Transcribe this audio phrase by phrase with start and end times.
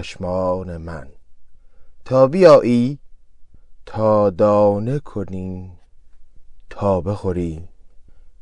[0.00, 1.08] چشمان من.
[2.04, 2.98] تا بیایی
[3.86, 5.72] تا دانه کنی
[6.70, 7.68] تا بخوری.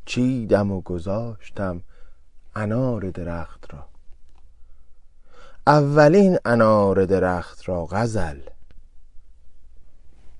[0.05, 1.81] چیدم و گذاشتم
[2.55, 3.85] انار درخت را.
[5.67, 8.41] اولین انار درخت را غزل.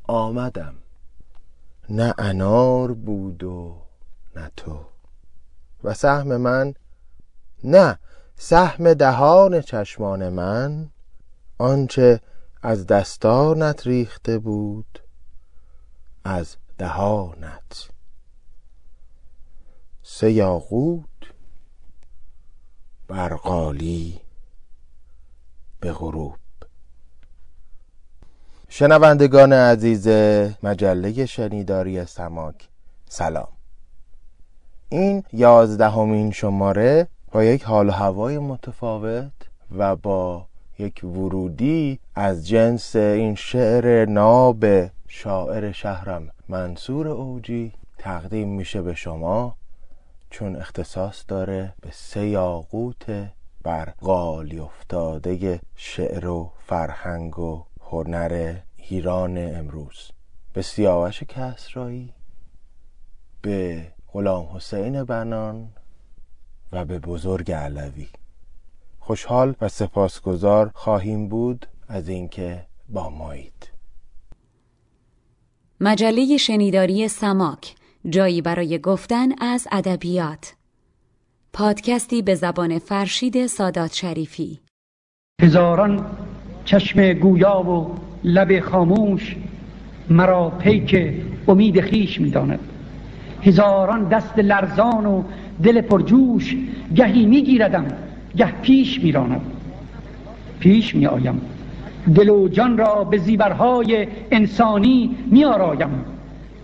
[0.07, 0.75] آمدم.
[1.89, 3.81] نه انار بود و
[4.35, 4.85] نه تو.
[5.83, 6.73] و سهم من
[7.63, 7.99] نه
[8.35, 10.89] سهم دهان چشمان من
[11.61, 12.21] آنچه
[12.61, 14.99] از دستانت ریخته بود
[16.23, 17.89] از دهانت.
[20.03, 21.05] سه یاقوت
[23.07, 24.21] برقالی
[25.79, 26.35] به غروب.
[28.69, 30.07] شنوندگان عزیز
[30.63, 32.69] مجله شنیداری سماک
[33.09, 33.47] سلام.
[34.89, 39.31] این یازدهمین شماره با یک حال و هوای متفاوت
[39.77, 40.48] و با
[40.79, 44.65] یک ورودی از جنس این شعر ناب
[45.07, 49.55] شاعر شهرم منصور اوجی تقدیم میشه به شما
[50.29, 53.29] چون اختصاص داره به سه یاقوت
[53.63, 60.11] بر قالی افتاده شعر و فرهنگ و هنر ایران امروز.
[60.53, 62.13] به سیاوش کسرایی
[63.41, 65.69] به غلام حسین بنان
[66.71, 68.07] و به بزرگ علوی.
[69.09, 73.71] خوشحال و سپاسگزار خواهیم بود از اینکه با مایید
[75.79, 77.75] مجله شنیداری سماک
[78.09, 80.53] جایی برای گفتن از ادبیات.
[81.53, 84.59] پادکستی به زبان فرشید سادات شریفی.
[85.41, 86.05] هزاران
[86.65, 89.35] چشم گویا و لب خاموش
[90.09, 91.13] مرا پیک
[91.47, 92.59] امید خیش می‌داند.
[93.41, 95.23] هزاران دست لرزان و
[95.63, 96.55] دل پرجوش
[96.95, 98.08] گهی میگیردم.
[98.37, 99.41] گه پیش میراند
[100.59, 101.41] پیش میآیم.
[102.15, 105.89] دل و جان را به زیورهای انسانی میآرایم.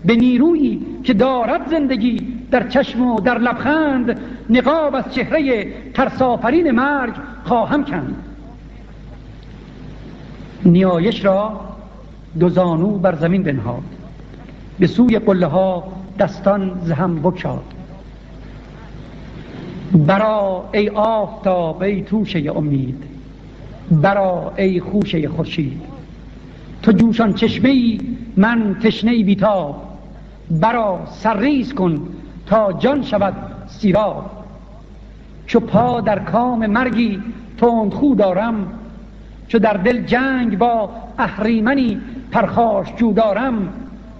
[0.04, 7.14] به نیرویی که دارد زندگی در چشم و در لبخند نقاب از چهره ترسافرین مرگ
[7.44, 8.16] خواهم کند.
[10.64, 11.60] نیایش را
[12.40, 13.82] دو زانو بر زمین بنهاد.
[14.78, 15.84] به سوی قله ها
[16.18, 17.75] دستان زهم بکشاد
[19.92, 23.02] برا ای آفتاب ای توشه امید.
[23.90, 25.82] برا ای خوشه خورشید.
[26.82, 28.00] تو جوشان چشمه ای
[28.36, 29.82] من تشنه بیتاب.
[30.50, 32.08] برا سرریز کن
[32.46, 33.34] تا جان شود
[33.66, 34.30] سیراب.
[35.46, 37.22] چو پا در کام مرگی
[37.58, 38.66] تندخو دارم
[39.48, 43.68] چو در دل جنگ با اهریمنی پرخاش جو دارم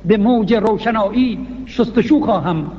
[0.04, 2.70] به موج روشنایی شستشو خواهم.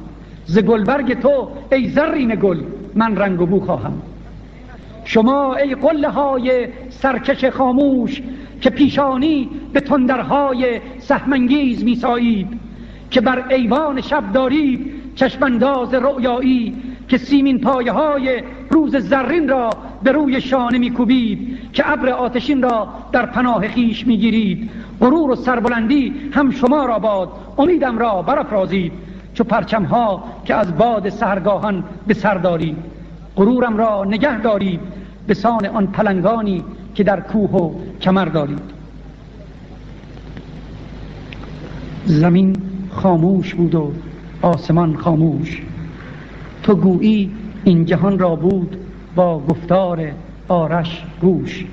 [0.45, 2.63] ز گلبرگ تو ای زرین گل
[2.97, 4.01] من رنگ و بو خواهم.
[5.05, 8.21] شما ای قله های سرکش خاموش
[8.61, 12.47] که پیشانی به تندرهای سهمنگیز میسایید
[13.11, 16.75] که بر ایوان شب دارید چشمانداز رؤیایی
[17.07, 19.69] که سیمین پایه های روز زرین را
[20.03, 24.69] به روی شانه میکوبید که ابر آتشین را در پناه خیش می‌گیرید.
[24.99, 28.91] غرور و سربلندی هم شما را باد امیدم را برافرازید.
[29.37, 32.77] چو پرچم ها که از باد سهرگاهان به سر دارید
[33.35, 34.79] غرورم را نگه دارید
[35.27, 36.63] به سان آن پلنگانی
[36.95, 37.71] که در کوه و
[38.01, 38.61] کمر دارید
[42.05, 42.55] زمین
[42.89, 43.91] خاموش بود و
[44.41, 45.61] آسمان خاموش.
[46.63, 47.31] تو گویی
[47.63, 48.77] این جهان را بود
[49.15, 50.11] با گفتار
[50.47, 51.65] آرش گوش.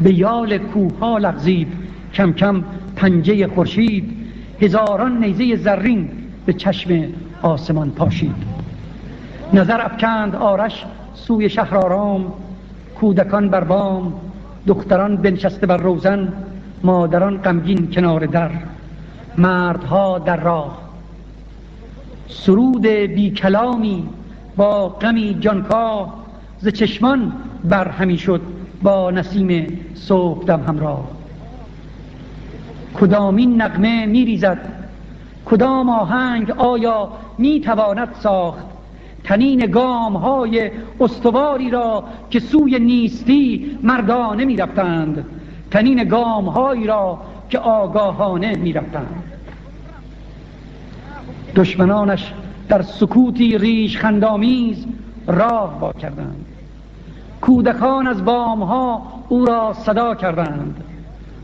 [0.00, 1.68] به یال کوها لغزید
[2.14, 2.64] کم کم
[2.96, 4.16] پنجه خورشید
[4.60, 6.19] هزاران نیزه زرین
[6.50, 7.04] به چشم
[7.42, 8.34] آسمان پاشید.
[9.52, 12.32] نظر افکند آرش سوی شهرآرام
[13.00, 14.12] کودکان بر بام
[14.66, 16.32] دختران بنشسته بر روزن
[16.82, 18.50] مادران غمگین کنار در.
[19.38, 20.78] مردها در راه.
[22.28, 24.08] سرود بی کلامی
[24.56, 26.14] با غمی جانکاه
[26.58, 27.32] ز چشمان
[27.64, 28.40] بر همی شد
[28.82, 31.08] با نسیم صبحدم همراه.
[32.94, 34.79] کدامین نغمه میریزد
[35.44, 37.08] کدام آهنگ آیا
[37.38, 38.64] می‌تواند ساخت؟
[39.24, 40.70] تنین گام های
[41.00, 45.26] استواری را که سوی نیستی مردانه می‌رفتند.
[45.70, 47.18] تنین گام هایی را
[47.50, 49.22] که آگاهانه می‌رفتند.
[51.56, 52.32] دشمنانش
[52.68, 54.86] در سکوتی ریش خندامیز
[55.26, 56.44] راه با کردند.
[57.40, 60.84] کودکان از بامها او را صدا کردند.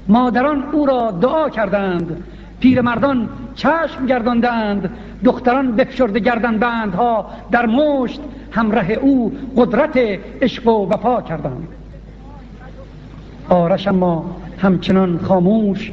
[0.09, 2.25] مادران او را دعا کردند.
[2.61, 4.91] پیرمردان چشم گرداندند.
[5.25, 8.21] دختران بفشرده گردن بندها در مشت
[8.51, 9.97] همراه او قدرت
[10.43, 11.69] عشق و وفا کردند.
[13.49, 15.93] آرش اما همچنان خاموش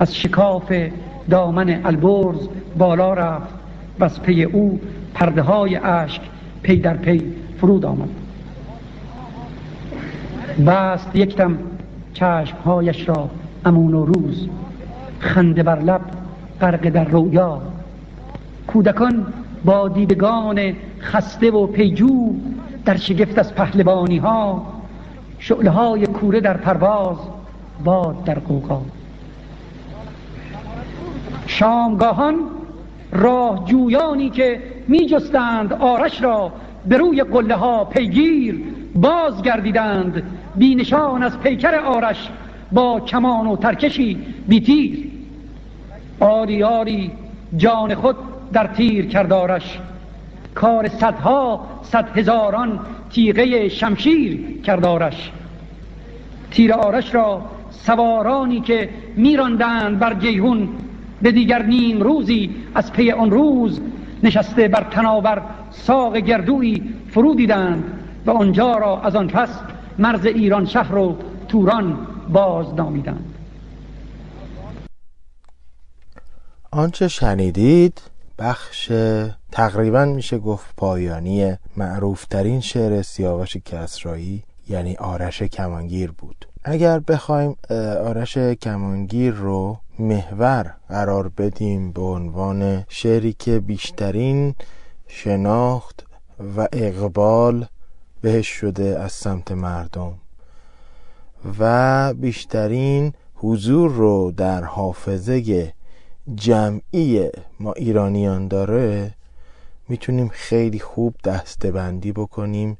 [0.00, 0.72] از شکاف
[1.30, 2.48] دامن البرز
[2.78, 3.54] بالا رفت
[3.98, 4.80] و از پی او
[5.14, 6.22] پرده های اشک
[6.62, 7.22] پی در پی
[7.60, 8.08] فرود آمد.
[10.66, 11.58] بست یک دم
[12.14, 13.30] چشمهایش را
[13.64, 14.48] امون و روز
[15.22, 16.00] خنده بر لب
[16.60, 17.62] غرق در رویا.
[18.66, 19.26] کودکان
[19.64, 22.34] با دیدگان خسته و پیجو
[22.84, 24.66] در شگفت از پهلوانی ها
[25.38, 27.16] شعله های کوره در پرواز
[27.84, 28.82] باد در قوقا
[31.46, 32.34] شامگاهان
[33.12, 36.52] راه جویانی که می جستند آرش را
[36.88, 38.62] به روی قله ها پیگیر
[38.94, 40.22] بازگردیدند.
[40.56, 42.28] بینشان از پیکر آرش
[42.72, 45.11] با کمان و ترکشی بیتیر.
[46.20, 47.10] آری آری
[47.56, 48.16] جان خود
[48.52, 49.78] در تیر کردارش.
[50.54, 52.80] کار صدها صد هزاران
[53.10, 55.32] تیغه شمشیر کردارش.
[56.50, 60.68] تیر آرش را سوارانی که میراندند بر جیهون
[61.22, 63.80] به دیگر نیم روزی از پی آن روز
[64.22, 67.84] نشسته بر تناور ساق گردوی فرو دیدند
[68.26, 69.60] و آنجا را از آن پس
[69.98, 71.16] مرز ایران شهر و
[71.48, 71.96] توران
[72.32, 73.31] باز نامیدند.
[76.74, 78.00] آنچه شنیدید
[78.38, 78.92] بخش
[79.52, 86.48] تقریبا میشه گفت پایانی معروفترین شعر سیاوش کسرایی یعنی آرش کمانگیر بود.
[86.64, 87.56] اگر بخوایم
[88.04, 94.54] آرش کمانگیر رو محور قرار بدیم به عنوان شعری که بیشترین
[95.08, 96.06] شناخت
[96.56, 97.66] و اقبال
[98.20, 100.14] بهش شده از سمت مردم
[101.58, 105.72] و بیشترین حضور رو در حافظه
[106.34, 107.30] جمعی
[107.60, 109.14] ما ایرانیان داره
[109.88, 112.78] می‌تونیم خیلی خوب دسته بندی بکنیم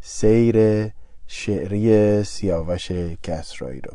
[0.00, 0.88] سیر
[1.26, 2.92] شعری سیاوش
[3.22, 3.92] کسرایی رو.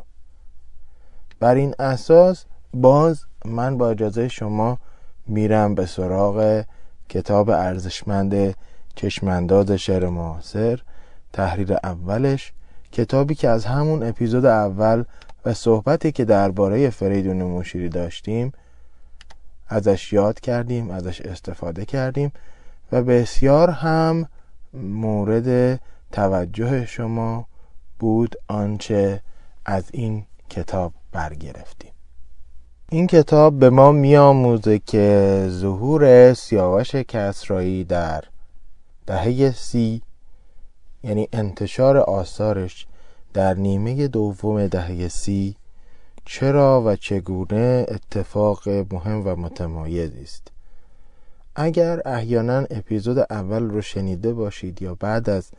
[1.40, 2.44] بر این اساس
[2.74, 4.78] باز من با اجازه شما
[5.26, 6.64] میرم به سراغ
[7.08, 8.54] کتاب ارزشمند
[8.94, 10.82] چشمانداز شعر معاصر
[11.32, 12.52] تحریر اولش
[12.92, 15.04] کتابی که از همون اپیزود اول
[15.44, 18.52] و صحبتی که درباره فریدون مشیری داشتیم
[19.68, 22.32] ازش یاد کردیم ازش استفاده کردیم
[22.92, 24.28] و بسیار هم
[24.74, 25.80] مورد
[26.12, 27.46] توجه شما
[27.98, 29.20] بود آنچه
[29.66, 31.90] از این کتاب برگرفتیم.
[32.90, 38.24] این کتاب به ما میآموزه که ظهور سیاوش کسرایی در
[39.06, 40.02] دهه سی
[41.02, 42.86] یعنی انتشار آثارش
[43.32, 45.56] در نیمه دوم دهه سی
[46.24, 50.48] چرا و چگونه اتفاق مهم و متمایزی است؟
[51.56, 55.50] اگر احیانا اپیزود اول رو شنیده باشید یا بعد از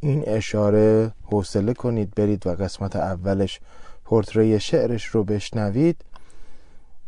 [0.00, 3.60] این اشاره حوصله کنید برید و قسمت اولش
[4.04, 6.04] پورتری شعرش رو بشنوید.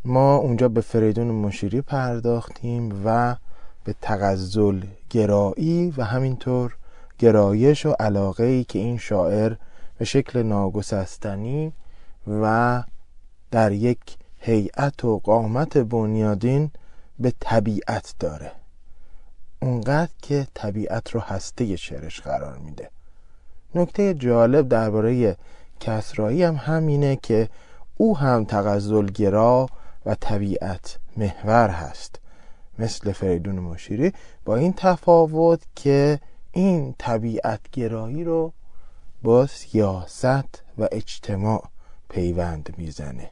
[0.04, 3.36] ما اونجا به فریدون مشیری پرداختیم و
[3.84, 6.76] به تغزل گرایی و همینطور
[7.18, 9.54] گرایش و علاقه ای که این شاعر
[9.98, 11.72] به شکل ناگسستنی
[12.26, 12.82] و
[13.52, 13.98] در یک
[14.38, 16.70] هیئت و قامت بنیادین
[17.18, 18.52] به طبیعت داره.
[19.62, 22.90] اونقدر که طبیعت رو هسته شعرش قرار میده.
[23.74, 25.36] نکته جالب درباره
[25.80, 27.48] کسرایی هم همینه که
[27.96, 29.68] او هم تغزلگرا
[30.06, 32.20] و طبیعت محور هست.
[32.78, 34.12] مثل فریدون مشیری
[34.44, 36.20] با این تفاوت که
[36.52, 38.52] این طبیعت گرایی رو
[39.22, 41.68] با سیاست و اجتماع
[42.08, 43.30] پیوند می‌زنه.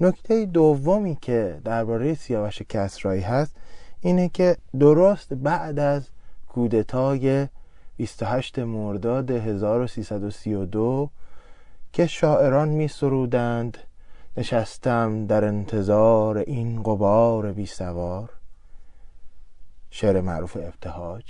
[0.00, 3.56] نکته دومی که درباره سیاوش کسرایی هست
[4.00, 6.08] اینه که درست بعد از
[6.48, 7.48] کودتای
[7.96, 11.10] 28 مرداد 1332
[11.92, 13.78] که شاعران می سرودند
[14.36, 18.30] نشستم در انتظار این قبار بی سوار
[19.90, 21.24] شعر معروف ابتهاج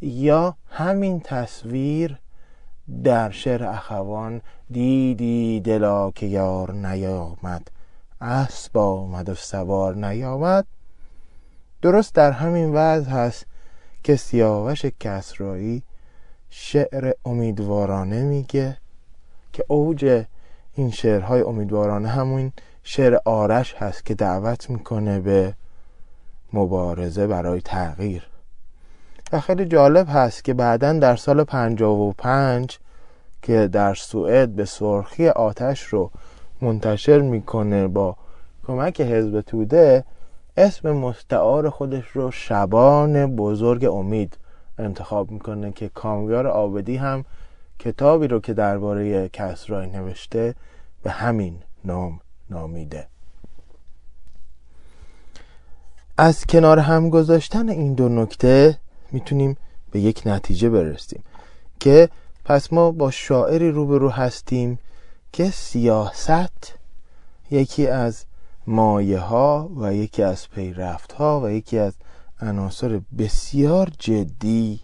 [0.00, 2.18] یا همین تصویر
[3.04, 4.40] در شعر اخوان
[4.70, 7.70] دیدی دلا که یار نیامد.
[8.22, 10.66] اسب آمد و سوار نیامد.
[11.82, 13.46] درست در همین وضع هست
[14.04, 15.82] که سیاوش کسرایی
[16.50, 18.76] شعر امیدوارانه میگه
[19.52, 20.24] که اوج
[20.74, 22.52] این شعرهای امیدوارانه همون
[22.82, 25.54] شعر آرش هست که دعوت می‌کنه به
[26.52, 28.28] مبارزه برای تغییر.
[29.32, 32.78] و خیلی جالب هست که بعدا در سال 55
[33.42, 36.10] که در سوئد به سرخی آتش رو
[36.62, 38.16] منتشر می‌کنه با
[38.66, 40.04] کمک حزب توده
[40.56, 44.38] اسم مستعار خودش رو شبان بزرگ امید
[44.78, 47.24] انتخاب می‌کنه که کامیار آبدی هم
[47.78, 50.54] کتابی رو که درباره کسرای نوشته
[51.02, 53.06] به همین نام نامیده.
[56.18, 58.78] از کنار هم گذاشتن این دو نکته
[59.12, 59.56] می‌تونیم
[59.90, 61.22] به یک نتیجه برسیم
[61.80, 62.08] که
[62.44, 64.78] پس ما با شاعری روبرو هستیم
[65.32, 66.74] که سیاست
[67.50, 68.24] یکی از
[68.66, 71.94] مایه ها و یکی از پیرفت ها و یکی از
[72.40, 74.80] عناصر بسیار جدی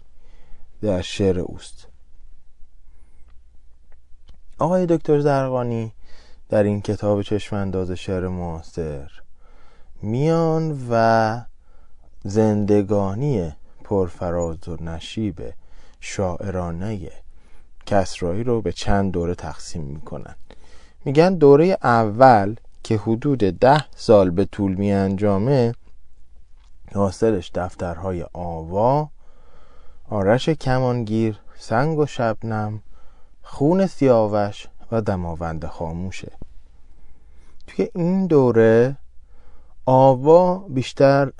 [0.81, 1.87] در شعر اوست.
[4.59, 5.93] آقای دکتر زرقانی
[6.49, 9.11] در این کتاب چشم انداز شعر معاصر
[10.01, 11.41] میان و
[12.23, 13.51] زندگانی
[13.83, 15.53] پرفراز و نشیب
[15.99, 17.11] شاعرانه
[17.89, 20.35] کسرایی رو به چند دوره تقسیم می‌کنن.
[21.05, 25.73] میگن دوره اول که حدود ده سال به طول می انجامه
[26.95, 29.09] حاصلش دفترهای آوا
[30.09, 32.81] آرش کمانگیر سنگ و شبنم
[33.41, 36.31] خون سیاوش و دماوند خاموشه.
[37.67, 38.97] توی این دوره
[39.85, 41.31] آوا بیشتر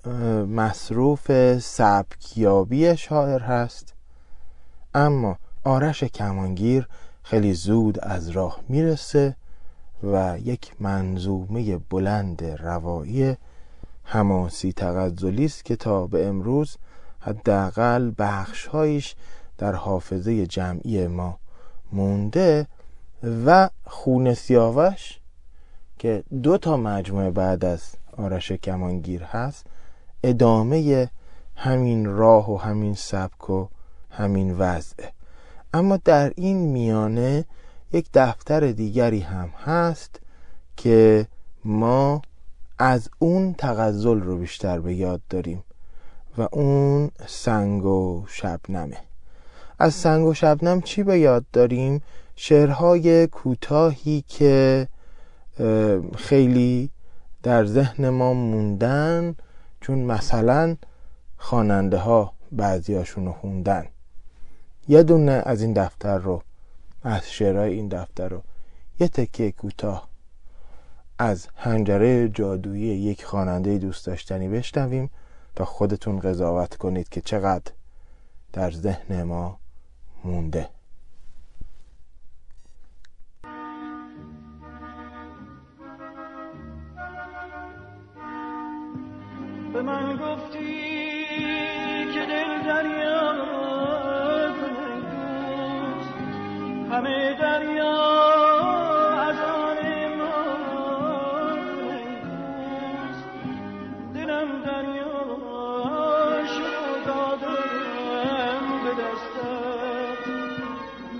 [0.46, 3.94] مصروف سبکیابی شاعر هست.
[4.94, 5.38] اما
[5.70, 6.88] آرش کمانگیر
[7.24, 9.36] خیلی زود از راه می‌رسه
[10.04, 13.38] و یک منظومه بلند روایی
[14.04, 16.78] حماسی تغزلی است که تا به امروز
[17.20, 19.16] حداقل بخشهایش
[19.58, 21.40] در حافظه جمعی ما
[21.92, 22.68] مونده
[23.46, 25.20] و خون سیاوش
[26.00, 27.82] که دو تا مجموعه بعد از
[28.18, 29.66] آرش کمانگیر هست
[30.24, 31.10] ادامه
[31.56, 33.68] همین راه و همین سبک و
[34.10, 35.19] همین وضعه
[35.74, 37.46] اما در این میانه
[37.94, 40.20] یک دفتر دیگری هم هست
[40.78, 41.28] که
[41.66, 42.22] ما
[42.80, 45.64] از اون تغزل رو بیشتر به یاد داریم
[46.38, 48.98] و اون سنگ و شبنمه.
[49.80, 52.02] از سنگ و شبنم چی به یاد داریم؟
[52.36, 54.88] شعرهای کوتاهی که
[56.18, 56.90] خیلی
[57.44, 59.36] در ذهن ما موندن
[59.82, 60.76] چون مثلا
[61.38, 63.86] خواننده ها بعضیاشون رو خوندن.
[64.90, 66.42] یه دونه از این دفتر رو
[67.04, 68.44] از شعرهای این دفتر رو
[69.00, 70.10] یه تکه کوتاه
[71.20, 75.10] از هنجره جادویی یک خواننده دوست داشتنی بشنویم
[75.56, 77.72] تا خودتون قضاوت کنید که چقدر
[78.54, 79.60] در ذهن ما
[80.24, 80.70] مونده.
[89.74, 90.59] به من گفتی
[96.92, 97.98] همه دریا
[99.22, 99.78] از آن
[100.18, 100.44] ما
[104.14, 110.28] دلم دریا شد دادم به دستت.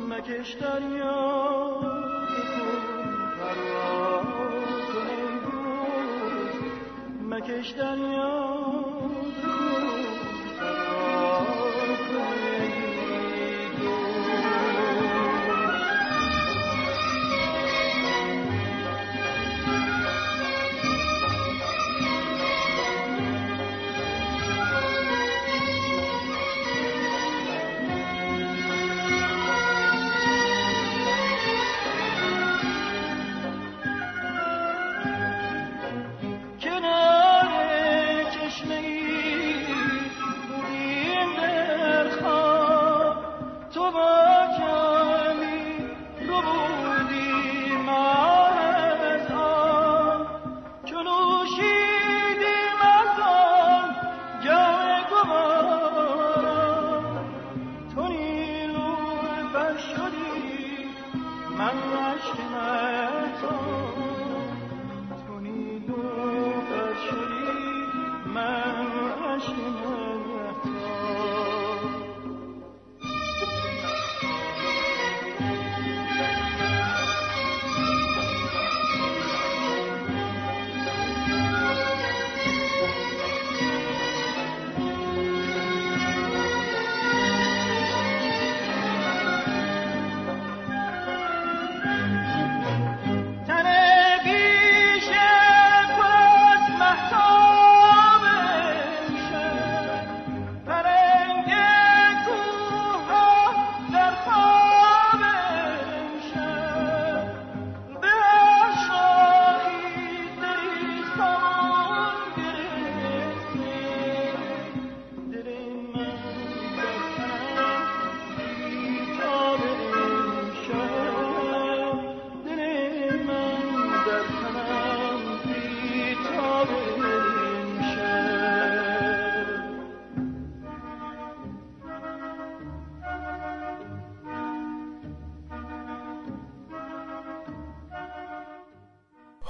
[0.10, 1.20] مکش دریا.
[7.30, 8.99] مکش دریا.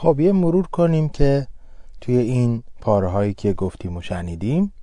[0.01, 1.47] خب یه مرور کنیم که
[2.01, 4.73] توی این پاره هایی که گفتیم و شنیدیم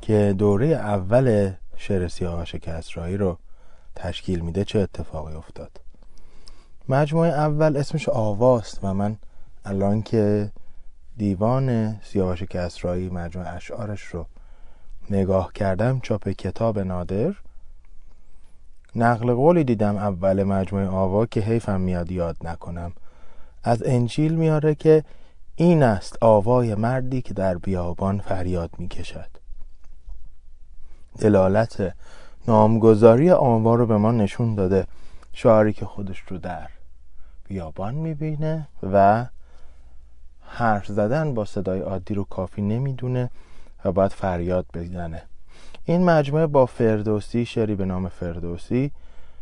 [0.00, 3.38] که دوره اول شعر سیاوش کسرایی رو
[3.96, 5.80] تشکیل میده چه اتفاقی افتاد؟
[6.88, 9.16] مجموعه اول اسمش آواست و من
[9.64, 10.52] الان که
[11.16, 14.26] دیوان سیاوش کسرایی مجموعه اشعارش رو
[15.10, 17.34] نگاه کردم چاپ کتاب نادر.
[18.96, 22.92] نقل قولی دیدم اول مجموعه آوا که حیفم میاد یاد نکنم.
[23.64, 25.04] از انجیل میاره که
[25.56, 29.28] این است آوای مردی که در بیابان فریاد می‌کشد.
[31.18, 31.94] دلالت
[32.48, 34.86] نامگذاری آوا رو به ما نشون داده.
[35.32, 36.68] شعاری که خودش رو در
[37.44, 39.26] بیابان می‌بینه و
[40.40, 43.30] حرف زدن با صدای عادی رو کافی نمی‌دونه
[43.84, 45.22] و باید فریاد بزنه.
[45.84, 48.92] این مجموعه با فردوسی شعری به نام فردوسی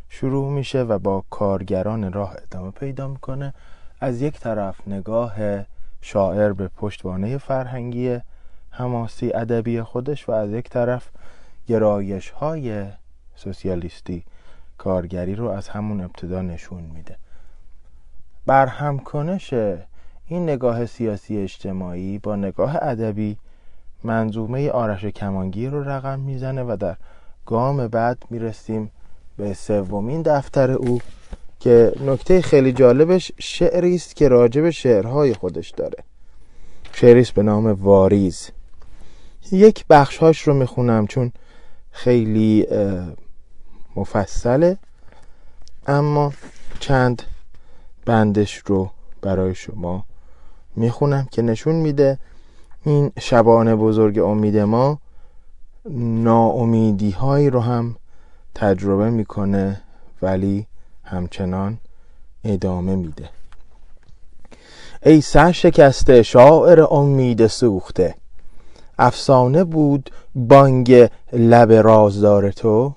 [0.09, 3.55] شروع میشه و با کارگران راه ادامه پیدا می‌کنه.
[4.01, 5.35] از یک طرف نگاه
[6.01, 8.19] شاعر به پشتوانه فرهنگی
[8.71, 11.09] حماسی ادبی خودش و از یک طرف
[11.67, 12.87] گرایش های
[13.35, 14.25] سوسیالیستی
[14.79, 17.17] کارگری رو از همون ابتدا نشون میده.
[18.47, 19.53] برهمکنش
[20.27, 23.37] این نگاه سیاسی اجتماعی با نگاه ادبی
[24.05, 26.97] منظومه آرش کمانگیر رو رقم می‌زنه و در
[27.47, 28.91] گام بعد می‌رسیم
[29.37, 31.01] به سومین دفتر او.
[31.61, 35.99] که نکته خیلی جالبش شعری است که راجع به شعرهای خودش داره.
[36.93, 38.51] شعری به نام واریز.
[39.53, 41.33] یک بخشهاش رو می‌خونم چون
[41.91, 42.67] خیلی
[43.97, 44.79] مفصله
[45.87, 46.33] اما
[46.81, 47.23] چند
[48.05, 48.91] بندش رو
[49.23, 50.05] برای شما
[50.77, 52.19] می‌خونم که نشون میده
[52.85, 54.99] این شبانه بزرگ امید ما
[56.25, 57.97] ناامیدی هایی رو هم
[58.55, 59.83] تجربه می‌کنه
[60.23, 60.67] ولی
[61.11, 61.79] همچنان
[62.45, 63.29] ادامه میده.
[65.03, 68.15] ای سر شکسته شاعر امید سوخته
[68.99, 72.95] افسانه بود بانگ لب رازدار تو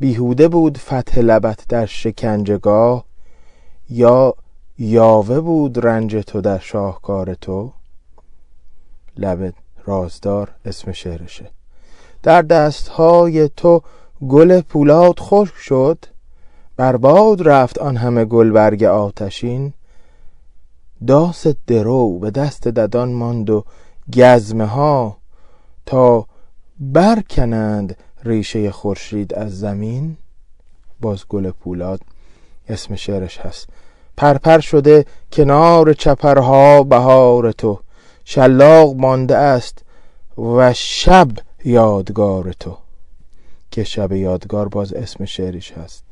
[0.00, 3.04] بیهوده بود فتح لبت در شکنجگاه
[3.90, 4.34] یا
[4.78, 7.72] یاوه بود رنج تو در شاهکار تو.
[9.16, 9.52] لب
[9.84, 11.50] رازدار اسم شعرشه.
[12.22, 13.82] در دستهای تو
[14.28, 16.04] گل پولاد خشک شد
[16.80, 19.72] برباد رفت آن همه گل برگ آتشین.
[21.06, 23.64] داس درو به دست ددان ماند و
[24.16, 25.16] گزمه ها
[25.86, 26.26] تا
[26.78, 30.16] برکنند ریشه خورشید از زمین.
[31.00, 32.00] باز گل پولاد
[32.68, 33.68] اسم شعرش هست.
[34.16, 37.80] پرپر شده کنار چپرها بهار تو.
[38.24, 39.84] شلاق مانده است
[40.38, 41.28] و شب
[41.64, 42.76] یادگار تو.
[43.70, 46.09] که شب یادگار باز اسم شعریش هست.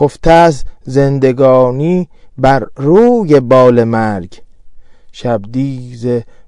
[0.00, 4.40] خفته از زندگانی بر روی بال مرگ.
[5.12, 6.06] شب دیز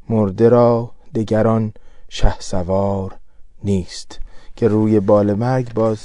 [0.08, 1.72] مرده را دگران
[2.08, 3.16] شه سوار
[3.64, 4.20] نیست
[4.56, 5.98] که روی بال مرگ باز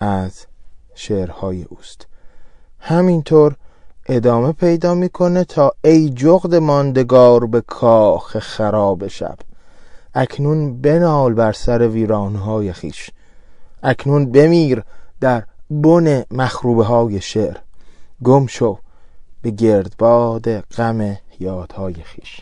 [0.00, 0.46] از
[0.94, 2.06] شعرهای اوست.
[2.78, 3.56] همینطور
[4.06, 9.38] ادامه پیدا می‌کنه تا ای جغد ماندگار به کاخ خراب شب.
[10.14, 13.10] اکنون بنال بر سر ویرانهای خیش.
[13.82, 14.82] اکنون بمیر
[15.20, 17.56] در بن مخروبه های شعر.
[18.24, 18.78] گم شو
[19.42, 22.40] به گردباد غم یادهای خیش.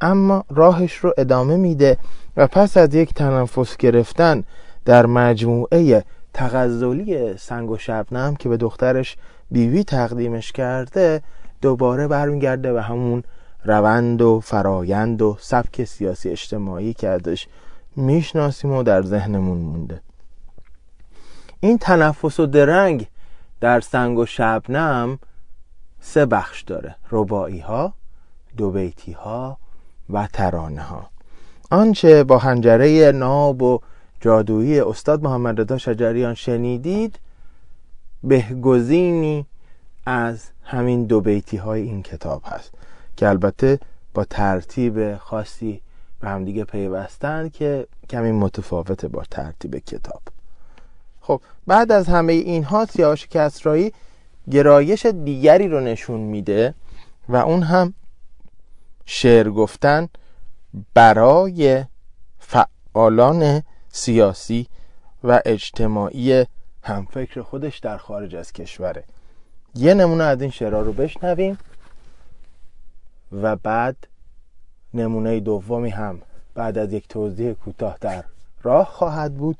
[0.00, 1.96] اما راهش رو ادامه میده
[2.36, 4.44] و پس از یک تنفس گرفتن
[4.84, 9.16] در مجموعه تغزلی سنگ و شبنم که به دخترش
[9.50, 11.22] بیوی تقدیمش کرده
[11.62, 13.22] دوباره برمیگرده و همون
[13.64, 17.46] روند و فرایند و سبک سیاسی اجتماعی که ازش
[17.96, 20.00] می‌شناسیم و در ذهنمون مونده.
[21.64, 23.06] این تنفس و درنگ
[23.60, 25.18] در سنگ و شبنم
[26.00, 26.94] سه بخش داره.
[27.10, 27.92] ربایی ها
[28.56, 29.58] دو بیتی ها
[30.10, 31.10] و ترانه ها
[31.70, 33.80] آنچه با هنجره ناب و
[34.20, 37.18] جادویی استاد محمد رضا شجریان شنیدید
[38.22, 39.46] بهگزینی
[40.06, 42.70] از همین دو بیتی های این کتاب هست
[43.16, 43.78] که البته
[44.14, 45.80] با ترتیب خاصی
[46.20, 50.22] به همدیگه پیوستن که کمی متفاوته با ترتیب کتاب.
[51.26, 53.92] خب بعد از همه اینها سیاوش کسرایی
[54.50, 56.74] گرایش دیگری رو نشون میده
[57.28, 57.94] و اون هم
[59.04, 60.08] شعر گفتن
[60.94, 61.84] برای
[62.38, 64.66] فعالان سیاسی
[65.24, 66.46] و اجتماعی
[66.82, 69.04] همفکر خودش در خارج از کشوره.
[69.74, 71.58] یه نمونه از این شعرها رو بشنویم
[73.32, 73.96] و بعد
[74.94, 76.22] نمونه دومی هم
[76.54, 78.24] بعد از یک توضیح کوتاه در
[78.62, 79.58] راه خواهد بود.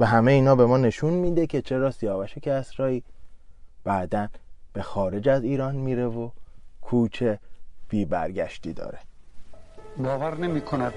[0.00, 3.02] و همه اینا به ما نشون میده که چرا سیاوش کسرایی
[3.84, 4.28] بعدا
[4.72, 6.30] به خارج از ایران میره و
[6.80, 7.38] کوچه
[7.88, 8.98] بی برگشتی داره.
[9.96, 10.94] باور نمی کند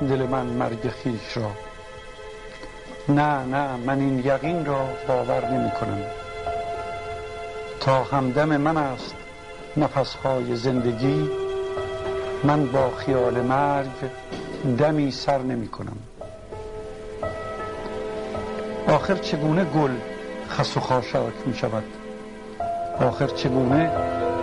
[0.00, 1.50] دل من مرگ خیش را.
[3.08, 6.00] نه نه من این یقین را باور نمی کنم
[7.80, 9.14] تا همدم من است
[9.76, 11.28] نفسهای زندگی
[12.44, 14.10] من با خیال مرگ
[14.78, 15.96] دمی سر نمی کنم
[18.88, 19.90] آخر چگونه گل
[20.48, 21.84] خس و خاشاک می شود؟
[23.00, 23.90] آخر چگونه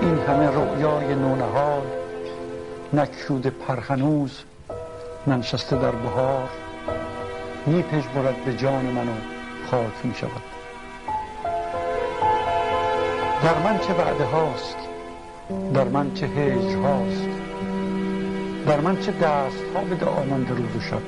[0.02, 1.82] این همه رؤیای نونهال
[2.94, 4.40] نکشود پرهنوز
[5.28, 6.50] ننشسته در بهار
[7.66, 7.84] می
[8.16, 9.14] برد به جان من و
[9.72, 10.42] خاک می شود.
[13.44, 14.78] در من چه وعده هاست؟
[15.74, 17.28] در من چه هجر هاست؟
[18.68, 21.02] در من چه دست ها به آمد روز و شب؟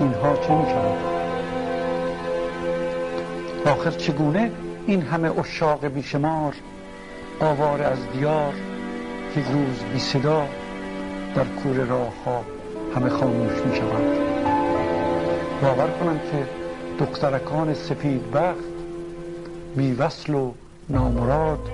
[0.00, 1.15] اینها چه می شود؟
[3.66, 4.50] آخر چگونه
[4.86, 6.54] این همه اشاق بیشمار
[7.40, 8.52] آوار از دیار
[9.36, 10.46] یک روز بی صدا
[11.34, 12.44] در کور راه ها
[12.96, 14.02] همه خاموش می شود
[15.62, 16.46] باور کنم که
[17.04, 18.76] دخترکان سفید بخت
[19.76, 20.52] بی وصل و
[20.88, 21.68] نامراد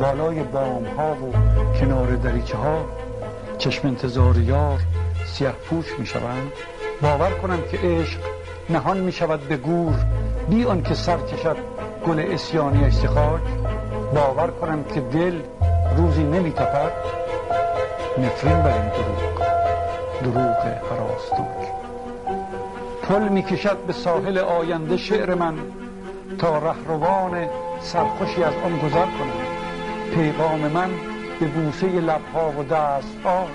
[0.00, 1.32] بالای بام ها و
[1.80, 2.84] کنار دریچه ها
[3.58, 4.80] چشم انتظار یار
[5.26, 6.52] سیه پوش می شوند
[7.02, 8.20] باور کنم که عشق
[8.70, 9.94] نهان می شود به گور
[10.50, 11.56] بی آنکه سر کشد
[12.06, 13.42] گل اسیانی خاک
[14.14, 15.40] باور کنم که دل
[15.96, 16.92] روزی نمی تپد.
[18.18, 19.46] نفرین بر این دروغ.
[20.22, 20.56] دروغ
[20.90, 21.68] حراستوک
[23.02, 25.54] پل می کشد به ساحل آینده شعر من
[26.38, 27.48] تا رهروان
[27.80, 29.40] سرخوشی از آن گذر کنم.
[30.14, 30.90] پیغام من
[31.40, 33.46] به بوسه لبها و دستها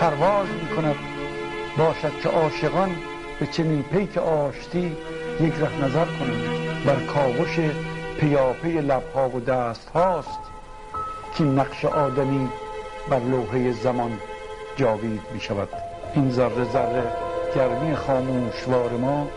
[0.00, 0.96] پرواز می کند.
[1.78, 2.90] باشد که عاشقان
[3.40, 4.96] به چنین پیک آشتی
[5.40, 7.60] یک ره نظر کنند بر کاوش
[8.20, 10.40] پیاپی لبها و دست هاست
[11.36, 12.48] که نقش آدمی
[13.10, 14.10] بر لوحه زمان
[14.76, 15.68] جاوید می شود
[16.14, 17.02] این ذره ذره
[17.56, 19.28] گرمی خاموشوار ما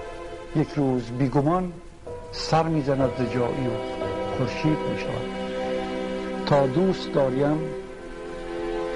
[0.55, 1.73] یک روز بیگمان
[2.31, 3.71] سر می‌زند ز جایی و
[4.37, 5.31] خورشید می شود
[6.45, 7.59] تا دوست داریم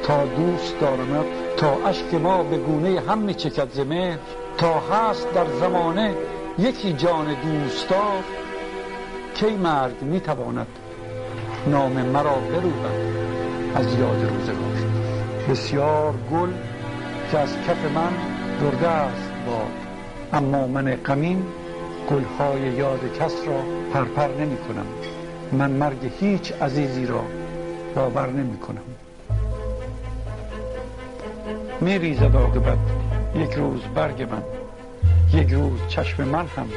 [0.04, 1.26] تا دوست دارمت
[1.58, 3.80] تا اشک ما به گونه هم می چکد ز
[4.58, 6.16] تا هست در زمانه
[6.60, 8.24] یکی جان دوستدار
[9.36, 10.68] کی مرگ می تواند
[11.68, 13.16] نام مرا بروبد
[13.76, 14.90] از یاد روزگار.
[15.50, 16.50] بسیار گل
[17.32, 18.14] که از کف من
[18.62, 19.72] برده است باد.
[20.34, 21.46] اما من غمین
[22.12, 23.62] گلهای یاد کس را
[23.94, 24.86] پرپر نمی کنم.
[25.52, 27.24] من مرگ هیچ عزیزی را
[27.96, 28.82] باور نمی کنم.
[31.82, 32.36] می ریزد
[33.36, 34.65] یک روز برگ من.
[35.36, 36.68] یک روز چشم من هم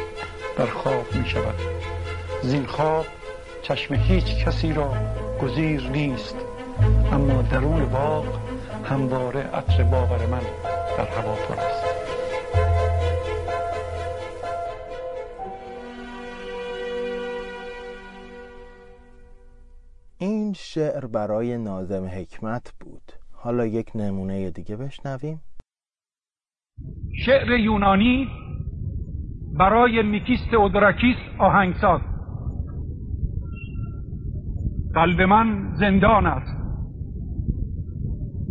[0.56, 1.54] در خواب می شود.
[2.42, 3.06] زین خواب
[3.62, 4.94] چشم هیچ کسی را
[5.42, 6.36] گزیر نیست.
[7.12, 8.26] اما درون باغ
[8.84, 10.40] همواره عطر باور من
[10.98, 11.84] در هوا پر است.
[20.18, 23.12] این شعر برای نازم حکمت بود.
[23.32, 25.40] حالا یک نمونه دیگه بشنویم.
[27.24, 28.28] شعر یونانی
[29.58, 32.00] برای میکیست اودراکیس آهنگساز.
[34.94, 36.56] قلب من زندان است.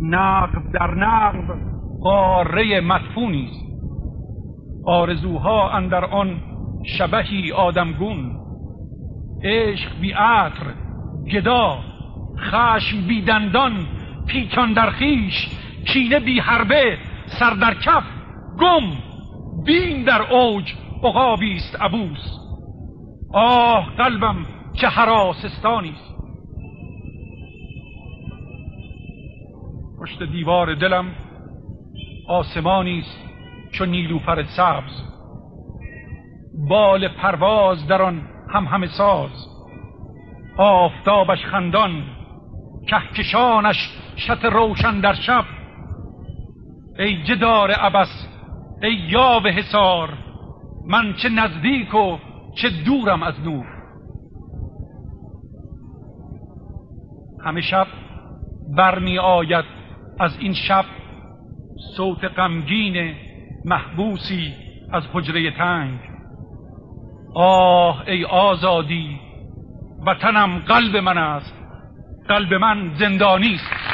[0.00, 1.58] نقب در نقب
[2.00, 3.68] قاره مدفونی است.
[4.84, 6.40] آرزوها اندر آن
[6.98, 8.36] شبهی آدمگون.
[9.44, 10.66] عشق بی عطر
[11.32, 11.78] گدا
[12.38, 13.86] خشم بی دندان
[14.26, 15.48] پیچان در خیش
[15.86, 18.04] کینه بی حربه سر در کف
[18.60, 18.96] گم
[19.64, 20.87] بین در اوج.
[21.04, 22.38] عقابی است عبوس.
[23.32, 26.18] آه قلبم چه حراسستانی است.
[30.00, 31.14] پشت دیوار دلم
[32.28, 33.28] آسمانی است
[33.72, 35.02] چو نیلوفر سبز.
[36.68, 39.46] بال پرواز در آن هم همه ساز.
[40.58, 42.02] آفتابش خندان
[42.86, 45.44] کهکشانش شط روشن در شب.
[46.98, 48.28] ای جدار عبس
[48.82, 50.27] ای یاو حسار
[50.88, 52.18] من چه نزدیک و
[52.54, 53.66] چه دورم از نور.
[57.44, 57.86] همه شب
[58.76, 59.64] برمی آید
[60.20, 60.84] از این شب
[61.96, 63.14] صوت غمگین
[63.64, 64.54] محبوسی
[64.92, 65.98] از حجره تنگ.
[67.34, 69.20] آه ای آزادی
[70.06, 71.54] وطنم قلب من است
[72.28, 73.87] قلب من زندانی است.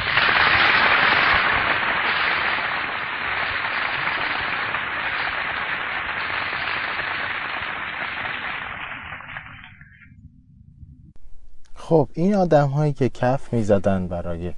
[11.88, 14.52] خب این آدم هایی که کف می زدن برای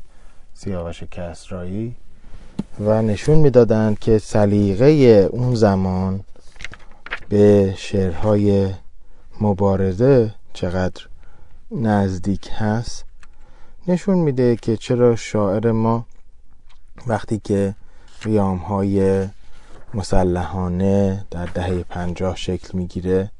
[0.55, 1.97] سیاوش کسرایی
[2.81, 4.87] و نشون می‌دادند که سلیقه
[5.33, 6.25] اون زمان
[7.29, 8.71] به شعرهای
[9.41, 11.07] مبارزه چقدر
[11.71, 13.05] نزدیک هست
[13.89, 16.07] نشون میده که چرا شاعر ما
[17.07, 17.75] وقتی که
[18.23, 19.27] قیام های
[19.95, 23.31] مسلحانه در دهه پنجاه شکل می‌گیره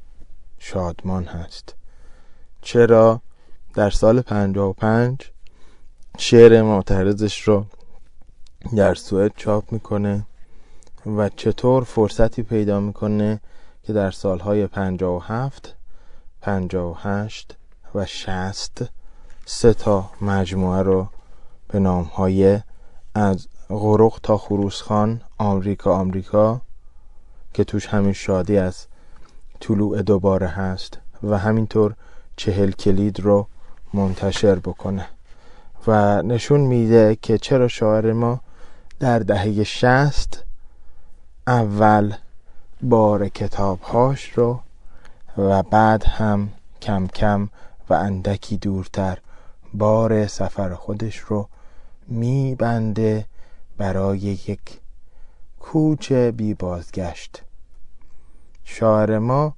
[0.59, 1.75] شادمان هست.
[2.61, 3.21] چرا؟
[3.77, 5.31] در سال پنجاه و پنج
[6.17, 7.65] شعر معترضش رو
[8.75, 10.25] در سوئد چاپ می‌کنه
[11.05, 13.39] و چطور فرصتی پیدا می‌کنه
[13.83, 15.75] که در سالهای پنجاه و هفت
[16.41, 17.55] پنجاه و هشت
[17.95, 18.85] و شست
[19.45, 21.07] سه تا مجموعه رو
[21.67, 22.59] به نام های
[23.15, 26.61] از غرق تا خروسخان آمریکا آمریکا
[27.53, 28.85] که توش همین شادی از
[29.59, 31.95] طلوع دوباره هست و همینطور
[32.35, 33.47] چهل کلید رو
[33.93, 35.09] منتشر بکنه.
[35.87, 38.41] و نشون میده که چرا شاعر ما
[38.99, 40.43] در دهه شست
[41.47, 42.13] اول
[42.81, 44.59] بار کتابهاش رو
[45.37, 46.49] و بعد هم
[46.81, 47.49] کم کم
[47.89, 49.17] و اندکی دورتر
[49.73, 51.49] بار سفر خودش رو
[52.07, 53.25] میبنده
[53.77, 54.79] برای یک
[55.59, 57.43] کوچ بی بازگشت.
[58.63, 59.55] شاعر ما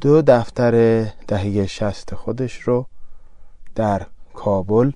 [0.00, 2.86] دو دفتر دهه شست خودش رو
[3.74, 4.92] در کابل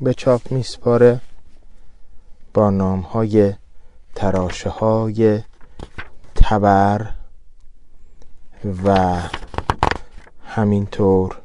[0.00, 1.20] به چاپ میسپاره
[2.54, 3.54] با نام های
[4.14, 5.42] تراشه های
[6.34, 7.10] تبر
[8.84, 9.18] و
[10.46, 11.38] همینطور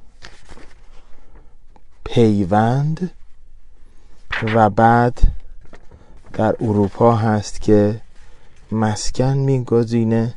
[2.05, 3.11] پیوند
[4.55, 5.19] و بعد
[6.33, 8.01] در اروپا هست که
[8.71, 10.33] مسکن میگزینه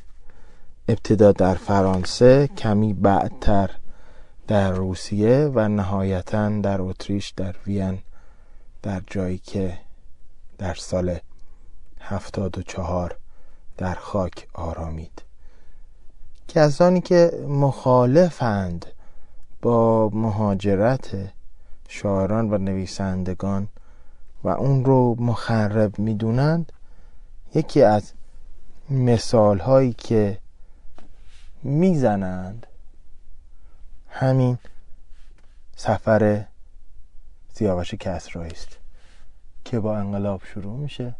[0.88, 3.70] ابتدا در فرانسه کمی بعدتر
[4.50, 7.98] در روسیه و نهایتا در اتریش در وین
[8.82, 9.78] در جایی که
[10.58, 11.18] در سال
[12.00, 13.16] هفتاد و چهار
[13.78, 15.22] در خاک آرامید.
[16.48, 18.86] کسانی که مخالفند
[19.62, 21.32] با مهاجرت
[21.88, 23.68] شاعران و نویسندگان
[24.44, 26.72] و اون رو مخرب می‌دونند
[27.54, 28.12] یکی از
[28.90, 30.38] مثال هایی که
[31.62, 32.66] می‌زنند
[34.20, 34.58] همین
[35.76, 36.44] سفر
[37.52, 38.78] سیاوش کسرایی است
[39.64, 41.14] که با انقلاب شروع میشه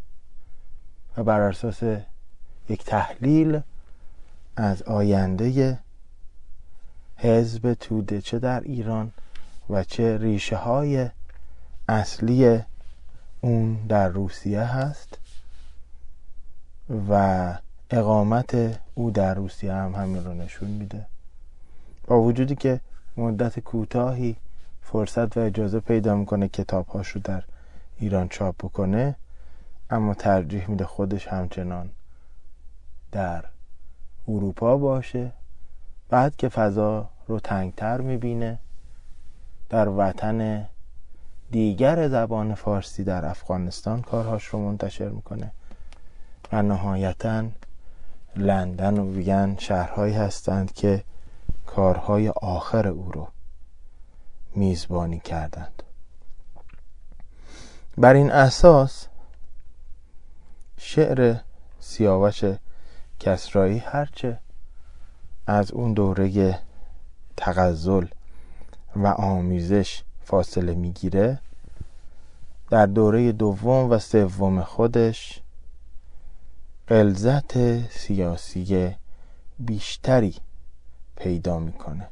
[1.17, 1.83] و بر اساس
[2.69, 3.61] یک تحلیل
[4.57, 5.79] از آینده
[7.17, 9.13] حزب توده چه در ایران
[9.71, 11.11] و چه ریشه های
[11.89, 12.61] اصلی
[13.41, 15.19] اون در روسیه هست
[17.11, 17.55] و
[17.91, 21.07] اقامت او در روسیه هم همین رو نشون میده.
[22.07, 22.81] با وجودی که
[23.21, 24.37] مدت کوتاهی
[24.83, 27.43] فرصت و اجازه پیدا می‌کنه کتابهاش رو در
[27.99, 29.15] ایران چاپ بکنه
[29.91, 31.91] اما ترجیح میده خودش همچنان
[33.13, 33.45] در
[34.29, 35.33] اروپا باشه.
[36.09, 38.59] بعد که فضا رو تنگتر می‌بینه
[39.69, 40.67] در وطن
[41.51, 45.51] دیگر زبان فارسی در افغانستان کارهاش رو منتشر می‌کنه
[46.53, 47.45] و نهایتا
[48.37, 51.03] لندن و وین شهرهایی هستند که
[51.77, 53.29] کارهای آخر او رو
[54.55, 55.83] میزبانی کردند.
[57.99, 59.07] بر این اساس
[60.79, 61.37] شعر
[61.81, 62.45] سیاوش
[63.21, 64.39] کسرایی هرچه
[65.47, 66.59] از اون دوره
[67.37, 68.07] تغزل
[68.97, 71.39] و آمیزش فاصله می‌گیره
[72.71, 75.41] در دوره دوم و سوم خودش
[76.87, 78.95] قلزت سیاسی
[79.59, 80.35] بیشتری
[81.21, 82.07] پیدا می‌کنه.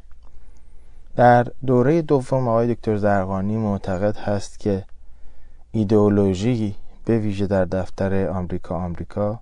[1.16, 4.84] در دوره دوم آقای دکتر زرقانی معتقد هست که
[5.72, 9.40] ایدئولوژی به ویژه در دفتر آمریکا آمریکا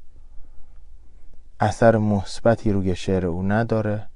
[1.61, 4.07] اثر مثبتی روی شعر او نداره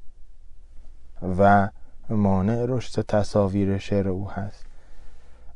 [1.38, 1.68] و
[2.10, 4.64] مانع رشد تصاویر شعر او هست.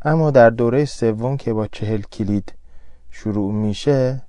[0.02, 2.52] اما در دوره سوم که با چهل کلید
[3.10, 4.22] شروع میشه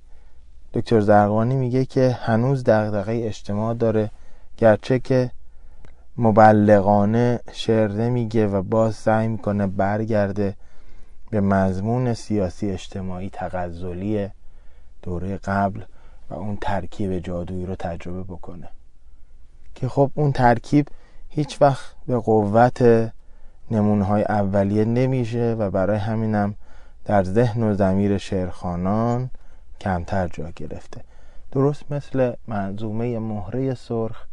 [0.74, 4.10] دکتر زرقانی میگه که هنوز دغدغه اجتماع داره
[4.56, 5.30] گرچه که
[6.18, 10.56] مبلغانه شعر نمیگه و باز سعی می‌کنه برگرده
[11.30, 14.28] به مضمون سیاسی اجتماعی تغزلی
[15.02, 15.82] دوره قبل
[16.30, 18.68] و اون ترکیب جادویی رو تجربه بکنه.
[19.74, 20.88] که خب اون ترکیب
[21.28, 23.12] هیچ وقت به قوت
[23.70, 26.54] نمونه های اولیه نمیشه و برای همینم
[27.04, 29.30] در ذهن و زمیر شعرخانان
[29.80, 31.00] کمتر جا گرفته.
[31.52, 34.26] درست مثل منظومه مهره سرخ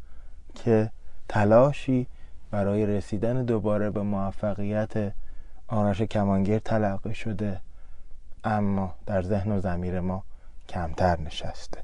[0.56, 0.90] که
[1.30, 2.08] تلاشی
[2.52, 5.14] برای رسیدن دوباره به موفقیت
[5.68, 7.62] آرش کمانگیر تلقی شده
[8.44, 10.24] اما در ذهن و زمیر ما
[10.70, 11.84] کمتر نشسته.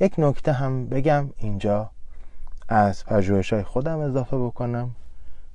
[0.00, 1.90] یک نکته هم بگم اینجا
[2.68, 4.90] از پژوهش های خودم اضافه بکنم.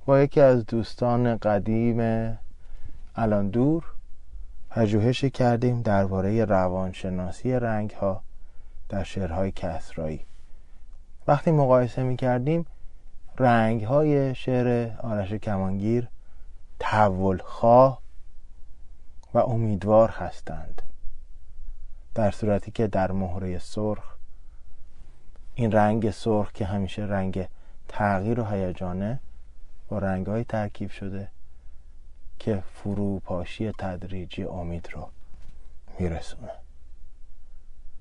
[0.06, 2.00] با یکی از دوستان قدیم
[3.16, 3.84] الان دور
[4.70, 8.22] پژوهشی کردیم درباره روانشناسی رنگ ها
[8.88, 10.27] در شعرهای کسرایی.
[11.28, 12.66] وقتی مقایسه می کردیم
[13.38, 16.08] رنگ های شعر آرش کمانگیر
[16.78, 18.00] تحول خواه
[19.34, 20.82] و امیدوار هستند.
[22.14, 24.14] در صورتی که در مهره سرخ
[25.54, 27.48] این رنگ سرخ که همیشه رنگ
[27.88, 29.20] تغییر و هیجانه
[29.88, 31.28] با رنگ های ترکیب شده
[32.38, 35.08] که فروپاشی تدریجی امید رو
[35.98, 36.50] میرسونه.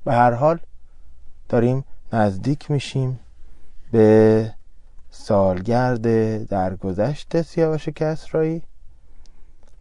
[0.06, 0.60] به هر حال
[1.50, 3.20] داریم نزدیک میشیم
[3.92, 4.54] به
[5.10, 8.64] سالگرد درگذشت سیاوش کسرایی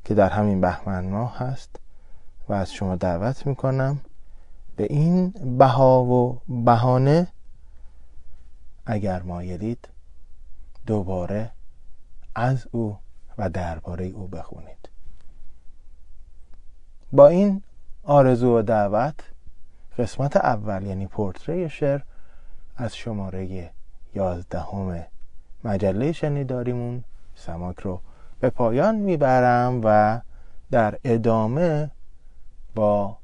[0.05, 1.77] که در همین بهمن ماه هست
[2.49, 4.01] و از شما دعوت می‌کنم
[4.77, 7.29] به این بها و بهانه
[8.87, 9.89] اگر مایلید
[10.87, 11.51] دوباره
[12.35, 12.99] از او
[13.39, 14.89] و درباره او بخونید.
[17.13, 17.63] با این
[18.03, 19.15] آرزو و دعوت
[19.99, 22.01] قسمت اول یعنی پورتری شعر
[22.77, 23.71] از شماره
[24.15, 25.05] یازدهم
[25.65, 28.01] مجله شنیداریمون سماک رو
[28.41, 30.21] به پایان می‌برم و
[30.71, 31.91] در ادامه
[32.75, 33.19] با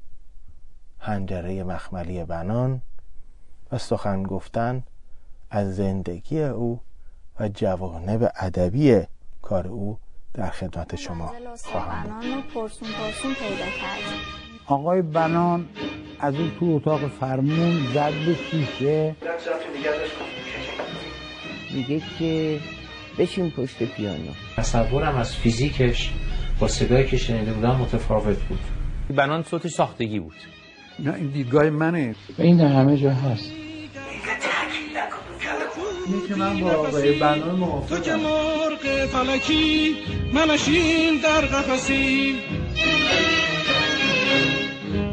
[1.01, 2.83] هنجره مخملی بنان
[3.73, 4.83] و سخن گفتن
[5.51, 6.81] از زندگی او
[7.41, 9.01] و جوانب ادبی
[9.43, 9.99] کار او
[10.35, 11.33] در خدمت شما
[11.65, 14.19] خواهم بنان پرسون پرسون پیدا کردیم.
[14.67, 15.69] آقای بنان
[16.21, 19.17] از اون تو اتاق فرمون زد به شیشه.
[21.71, 22.61] میگه که
[23.19, 24.33] بشین پشت پیانو.
[24.57, 26.11] تصورم از فیزیکش
[26.61, 28.61] با صدایی که شنیده بودم متفاوت بود.
[29.17, 30.37] بنان صوتش ساختگی بود.
[30.99, 32.15] نه این دیدگاه منه.
[32.39, 33.51] و این در همه جا هست.
[37.89, 39.97] تو که مرغ فلکی
[40.33, 42.35] منشین در قفسی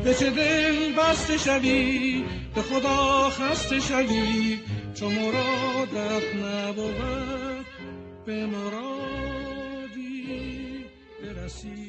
[0.03, 2.23] به چه دل بسته شوی
[2.55, 4.59] به خدا خسته شوی
[4.93, 7.65] چو مرادت نبود
[8.25, 10.25] به مرادی
[11.23, 11.88] برسی.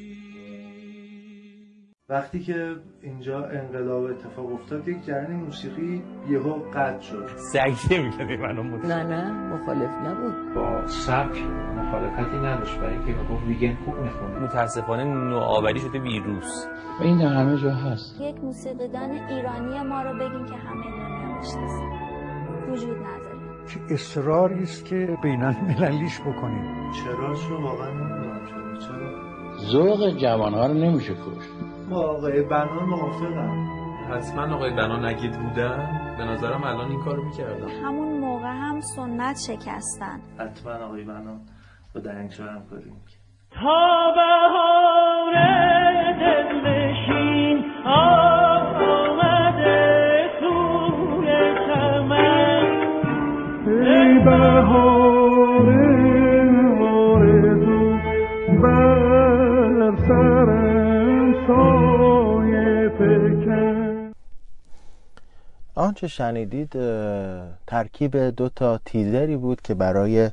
[2.11, 7.27] وقتی که اینجا انقلاب اتفاق افتاد یک جریان موسیقی یهو قطع شد.
[7.37, 8.63] سگ نمی‌کنه منو.
[8.63, 10.53] نه نه مخالف نبود.
[10.55, 11.43] با سبک
[11.77, 12.77] مخالفتی نداشت.
[12.79, 16.67] برای اینکه می‌گفت ویگن خوب می‌خونه متاسفانه نوآوری شده ویروس
[16.99, 18.21] و این در همه جا هست.
[18.21, 21.91] یک موسیقیدان ایرانی ما رو بگیم که همه دنیا می‌شناسن
[22.71, 23.41] وجود نداره.
[23.67, 26.91] که اصراری است که بین المللیش بکنیم.
[26.91, 29.31] چرا شو واقعا نمی‌دونم چرا چرا؟
[29.71, 31.60] ذوق جوانها رو نمیشه کشت.
[31.91, 33.67] با آقای بنان موافقم
[34.11, 37.67] حتما آقای بنان اگه بودن به نظرم الان این کارو می‌کردم.
[37.85, 40.21] همون موقع هم سنت شکستن.
[40.39, 41.39] حتما آقای بنان
[41.95, 43.01] با دنگشو هم کنیم
[43.51, 45.33] تا بهار
[46.19, 48.40] دلنشین آمده
[65.81, 66.71] آنچه شنیدید
[67.67, 70.31] ترکیب دو تا تیزری بود که برای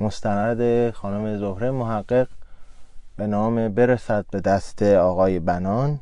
[0.00, 2.28] مستند خانم زهره محقق
[3.16, 6.00] به نام برسد به دست آقای بنان.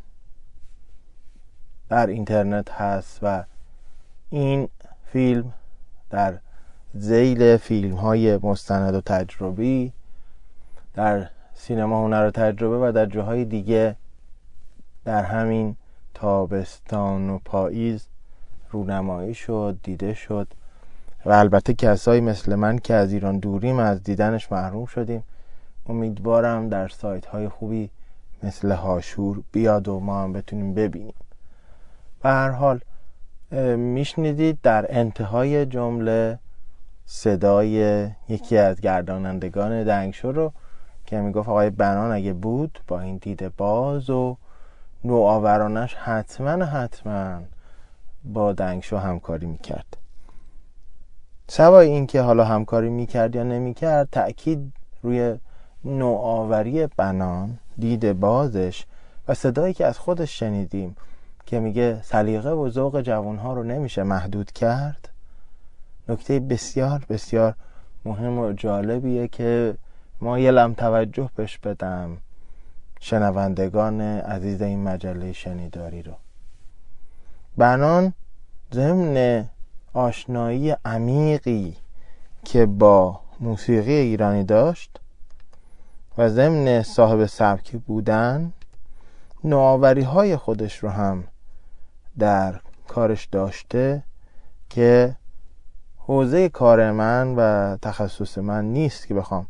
[1.89, 3.45] در اینترنت هست و
[4.30, 4.68] این
[5.12, 5.53] فیلم
[6.11, 6.39] در
[6.95, 9.93] زیل فیلم های مستند و تجربی
[10.95, 13.97] در سینما هنر و تجربه و در جاهای دیگه
[15.05, 15.76] در همین
[16.14, 18.12] تابستان و پاییز
[18.73, 20.49] رونمایی شد دیده شد
[21.25, 25.23] و البته کسایی مثل من که از ایران دوریم از دیدنش محروم شدیم.
[25.87, 27.91] امیدوارم در سایت های خوبی
[28.43, 31.14] مثل هاشور بیاد و ما هم بتونیم ببینیم.
[32.23, 32.81] به هر حال
[33.77, 36.39] میشنیدید در انتهای جمله
[37.07, 40.53] صدای یکی از گردانندگان دنگشو رو
[41.07, 44.37] که می‌گفت آقای بنان اگه بود با این دید باز و
[45.05, 47.41] نوآورانش حتما حتما
[48.25, 49.97] با دنگشو همکاری می‌کرد.
[51.49, 55.39] سوای اینکه حالا همکاری می‌کرد یا نمی‌کرد تأکید روی
[55.85, 58.85] نوآوری بنان دید بازش
[59.29, 60.97] و صدایی که از خودش شنیدیم
[61.47, 65.09] که میگه سلیقه و ذوق جوانها رو نمیشه محدود کرد.
[66.09, 67.55] نکته بسیار بسیار
[68.05, 69.75] مهم و جالبیه که
[70.20, 72.16] ما یه لم توجه بهش بدم.
[73.01, 76.12] شنوندگان عزیز این مجله شنیداری رو.
[77.57, 78.13] بنان
[78.75, 79.45] ضمن
[79.93, 81.77] آشنایی عمیقی
[82.45, 85.01] که با موسیقی ایرانی داشت
[86.19, 88.53] و ضمن صاحب سبکی بودن
[89.45, 91.25] نوآوری های خودش رو هم
[92.19, 94.03] در کارش داشته
[94.71, 95.17] که
[95.99, 99.47] حوزه کار من و تخصص من نیست که بخوام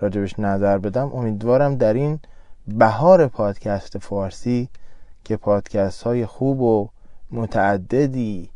[0.00, 1.12] راجبش نظر بدم.
[1.12, 2.20] امیدوارم در این
[2.68, 4.68] بهار پادکست فارسی
[5.24, 6.88] که پادکست های خوب و
[7.30, 8.50] متعددی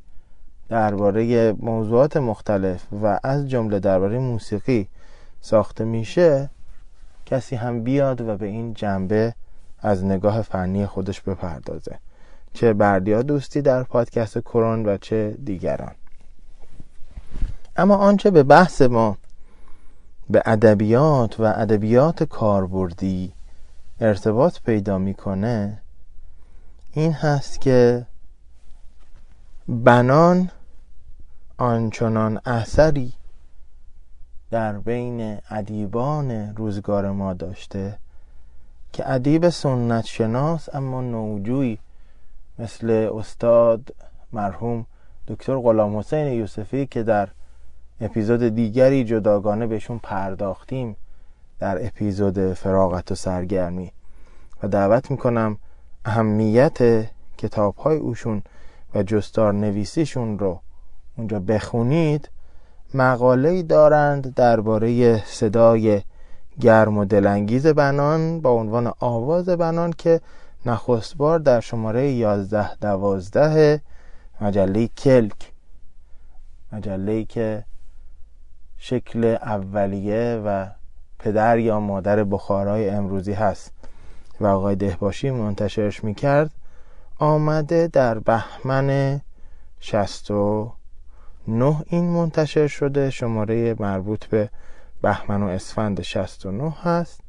[0.68, 4.88] درباره موضوعات مختلف و از جمله درباره موسیقی
[5.40, 6.50] ساخته میشه
[7.26, 9.34] کسی هم بیاد و به این جنبه
[9.78, 11.98] از نگاه فنی خودش بپردازه.
[12.52, 15.94] چه بردیا دوستی در پادکست کرون و چه دیگران.
[17.76, 19.16] اما آنچه به بحث ما
[20.30, 23.32] به ادبیات و ادبیات کاربردی
[24.00, 25.82] ارتباط پیدا می‌کنه
[26.92, 28.06] این هست که
[29.72, 30.50] بنان
[31.58, 33.12] آنچنان اثری
[34.50, 37.98] در بین ادیبان روزگار ما داشته
[38.92, 41.78] که ادیب سنت شناس اما نوجوی
[42.58, 43.94] مثل استاد
[44.32, 44.86] مرحوم
[45.28, 47.28] دکتر غلام حسین یوسفی که در
[48.00, 50.96] اپیزود دیگری جداگانه بهشون پرداختیم
[51.58, 53.92] در اپیزود فراغت و سرگرمی.
[54.62, 55.58] و دعوت می‌کنم
[56.04, 57.06] اهمیت
[57.38, 58.42] کتاب های اوشون
[58.94, 60.60] و جستار نویسیشون رو.
[61.16, 62.28] اونجا بخونید.
[62.94, 66.02] مقاله دارند درباره صدای
[66.60, 70.20] گرم و دلانگیز بنان با عنوان آواز بنان که
[70.66, 73.80] نخست بار در شماره 11 دوازده
[74.40, 75.52] مجله کلک.
[76.72, 77.64] مجله که
[78.78, 80.66] شکل اولیه و
[81.18, 83.72] پدر یا مادر بخارای امروزی هست.
[84.40, 86.50] و آقای دهباشی منتشرش می‌کرد.
[87.22, 89.20] آمده در بهمن
[89.80, 90.72] 69
[91.86, 93.10] این منتشر شده.
[93.10, 94.50] شماره مربوط به
[95.02, 97.20] بهمن و اسفند 69 هست.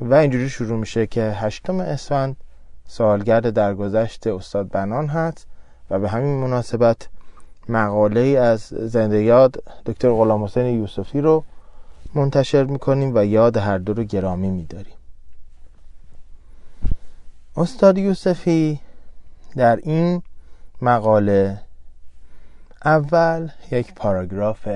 [0.00, 2.36] و اینجوری شروع میشه که هشتم اسفند
[2.88, 5.46] سالگرد درگذشت استاد بنان هست.
[5.90, 7.08] و به همین مناسبت
[7.68, 11.44] مقاله از زنده یاد دکتر غلام حسین یوسفی رو
[12.14, 14.94] منتشر می‌کنیم و یاد هر دو رو گرامی میداریم.
[17.56, 18.80] استاد یوسفی
[19.56, 20.22] در این
[20.82, 21.60] مقاله
[22.84, 24.68] اول یک پاراگراف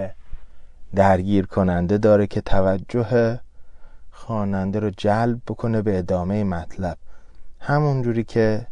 [0.95, 3.41] درگیر کننده داره که توجه
[4.11, 6.99] خواننده رو جلب بکنه به ادامه مطلب.
[7.61, 8.67] همون جوری که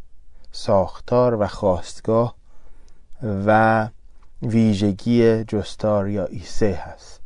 [0.53, 2.35] ساختار و خواستگاه
[3.47, 3.89] و
[4.43, 7.21] ویژگی جستار یا ایسه هست.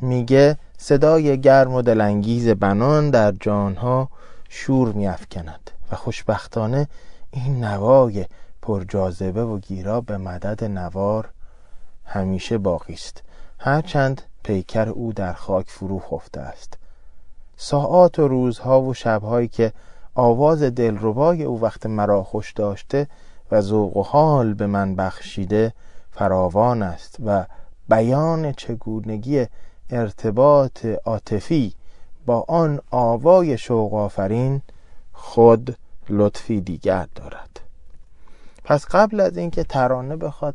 [0.00, 4.08] میگه صدای گرم و دلانگیز بنان در جانها
[4.48, 6.88] شور میافکند و خوشبختانه
[7.32, 8.26] این نوای
[8.62, 11.30] پرجاذبه و گیرا به مدد نوار
[12.04, 13.22] همیشه باقی است.
[13.58, 16.78] هرچند پیکر او در خاک فرو خفته است.
[17.56, 19.72] ساعات و روزها و شبهایی که
[20.14, 23.06] آواز دلربای او وقت مرا خوش داشته
[23.50, 25.72] و ذوق و حال به من بخشیده
[26.10, 27.44] فراوان است و
[27.88, 29.46] بیان چگونگی
[29.90, 31.74] ارتباط عاطفی
[32.26, 34.62] با آن آوای شوق آفرین
[35.12, 35.76] خود
[36.08, 37.60] لطفی دیگر دارد.
[38.64, 40.54] پس قبل از اینکه ترانه بخواد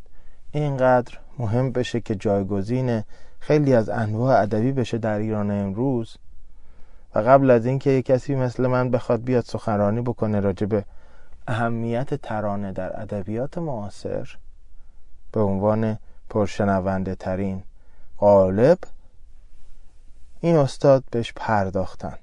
[0.51, 3.03] اینقدر مهم بشه که جایگزین
[3.39, 6.17] خیلی از انواع ادبی بشه در ایران امروز
[7.15, 10.85] و قبل از اینکه یک کسی مثل من بخواد بیاد سخنرانی بکنه راجع به
[11.47, 14.37] اهمیت ترانه در ادبیات معاصر
[15.31, 15.97] به عنوان
[16.29, 17.63] پرشنونده ترین
[18.17, 18.77] قالب
[20.41, 22.17] این استاد بهش پرداختن.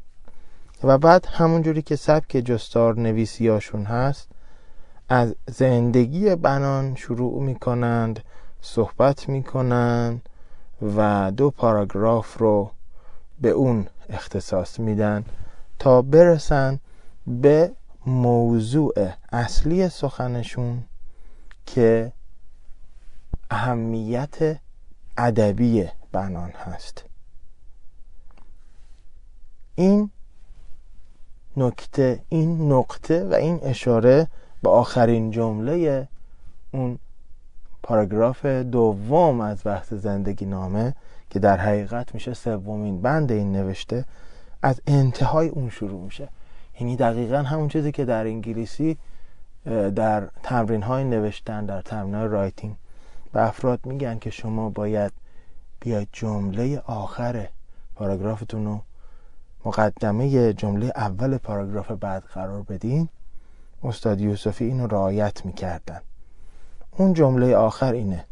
[0.87, 4.29] و بعد همونجوری که سبک جستار نویسیاشون هست
[5.09, 8.21] از زندگی بنان شروع می‌کنند
[8.61, 10.29] صحبت می‌کنند
[10.97, 12.71] و دو پاراگراف رو
[13.41, 15.25] به اون اختصاص میدن
[15.79, 16.81] تا برسن
[17.27, 17.73] به
[18.07, 18.93] موضوع
[19.33, 20.85] اصلی سخنشون
[21.67, 22.13] که
[23.51, 24.61] اهمیت
[25.17, 27.05] ادبی بنان هست.
[29.75, 30.11] این
[31.57, 34.27] نکته این نقطه و این اشاره
[34.63, 36.09] به آخرین جمله
[36.73, 36.99] اون
[37.83, 40.95] پاراگراف دوم از بحث زندگی نامه
[41.31, 44.05] که در حقیقت میشه سومین بند این نوشته
[44.63, 46.29] از انتهای اون شروع میشه.
[46.81, 48.97] یعنی دقیقا همون چیزی که در انگلیسی
[49.95, 52.75] در تمرین های نوشتن در تمرین های writing
[53.33, 55.13] به افراد میگن که شما باید
[55.81, 57.49] بیاید جمله آخر
[57.95, 58.81] پاراگرافتون رو
[59.65, 63.09] مقدمه جمله اول پاراگراف بعد قرار بدین.
[63.85, 66.01] استاد یوسفی اینو رعایت می‌کردن.
[66.97, 68.25] اون جمله آخر اینه.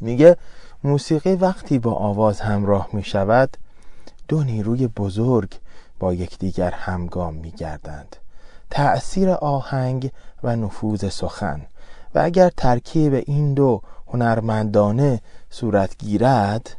[0.00, 0.36] میگه
[0.84, 3.56] موسیقی وقتی با آواز همراه می‌شود
[4.28, 5.54] دو نیروی بزرگ
[5.98, 8.16] با یکدیگر همگام میگردند.
[8.70, 10.10] تأثیر آهنگ
[10.42, 11.66] و نفوذ سخن.
[12.14, 15.20] و اگر ترکیب این دو هنرمندانه
[15.50, 16.76] صورت گیرد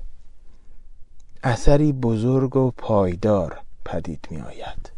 [1.43, 4.91] اثری بزرگ و پایدار پدید می آید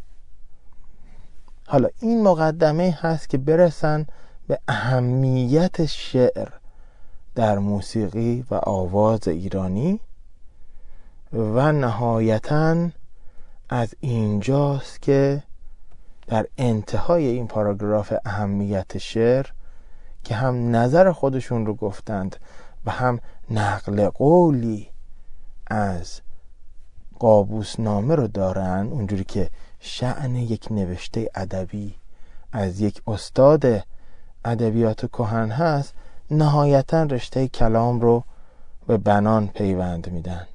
[1.67, 4.05] حالا این مقدمه هست که برسن
[4.47, 6.49] به اهمیت شعر
[7.35, 9.99] در موسیقی و آواز ایرانی
[11.33, 12.89] و نهایتا
[13.69, 15.43] از اینجاست که
[16.27, 19.45] در انتهای این پاراگراف اهمیت شعر
[20.23, 22.35] که هم نظر خودشون رو گفتند
[22.85, 23.19] و هم
[23.51, 24.89] نقل قولی
[25.67, 26.21] از
[27.19, 29.49] قابوس نامه رو دارن اونجوری که
[29.79, 31.95] شعن یک نوشته ادبی
[32.51, 33.65] از یک استاد
[34.45, 35.93] ادبیات کهن هست
[36.31, 38.23] نهایتا رشته کلام رو
[38.87, 40.47] به بنان پیوند میدن.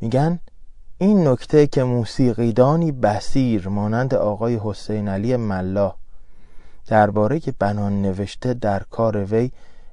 [0.00, 0.38] میگن
[0.98, 5.94] این نکته که موسیقیدانی بسیر مانند آقای حسین علی ملا
[6.86, 9.50] درباره که بنان نوشته در کار وی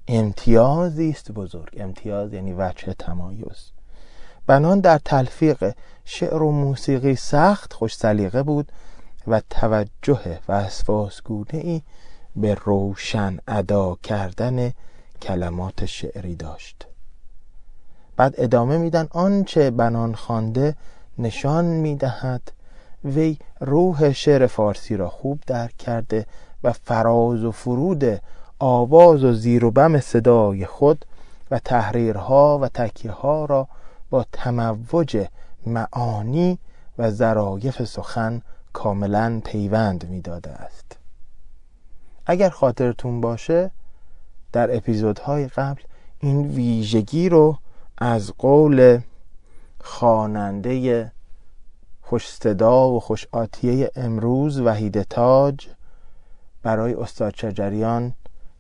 [0.08, 1.78] امتیازی است بزرگ.
[1.78, 3.72] امتیاز یعنی وجه تمایز.
[4.48, 5.74] بنان در تلفیق
[6.06, 8.72] شعر و موسیقی سخت خوش سلیقه بود
[9.28, 10.70] و توجه و
[11.26, 11.82] گونه ای
[12.36, 14.74] به روشن ادا کردن
[15.22, 16.88] کلمات شعری داشت.
[18.16, 20.76] بعد ادامه میدن آنچه بنان خوانده
[21.18, 22.52] نشان می‌دهد.
[23.06, 26.26] وی روح شعر فارسی را خوب درک کرده
[26.64, 28.22] و فراز و فرود
[28.66, 31.06] آواز و زیر و بم صدای خود
[31.52, 33.68] و تحریرها و تکیه ها را
[34.10, 35.28] با تموج
[35.66, 36.60] معانی
[36.98, 38.42] و ظرایف سخن
[38.74, 40.98] کاملا پیوند می‌داده است.
[42.26, 43.72] اگر خاطرتون باشه
[44.52, 45.82] در اپیزودهای قبل
[46.20, 47.58] این ویژگی رو
[47.98, 49.00] از قول
[49.82, 51.12] خواننده
[52.02, 55.68] خوش صدا و خوش آتیه امروز وحید تاج
[56.64, 58.14] برای استاد شجریان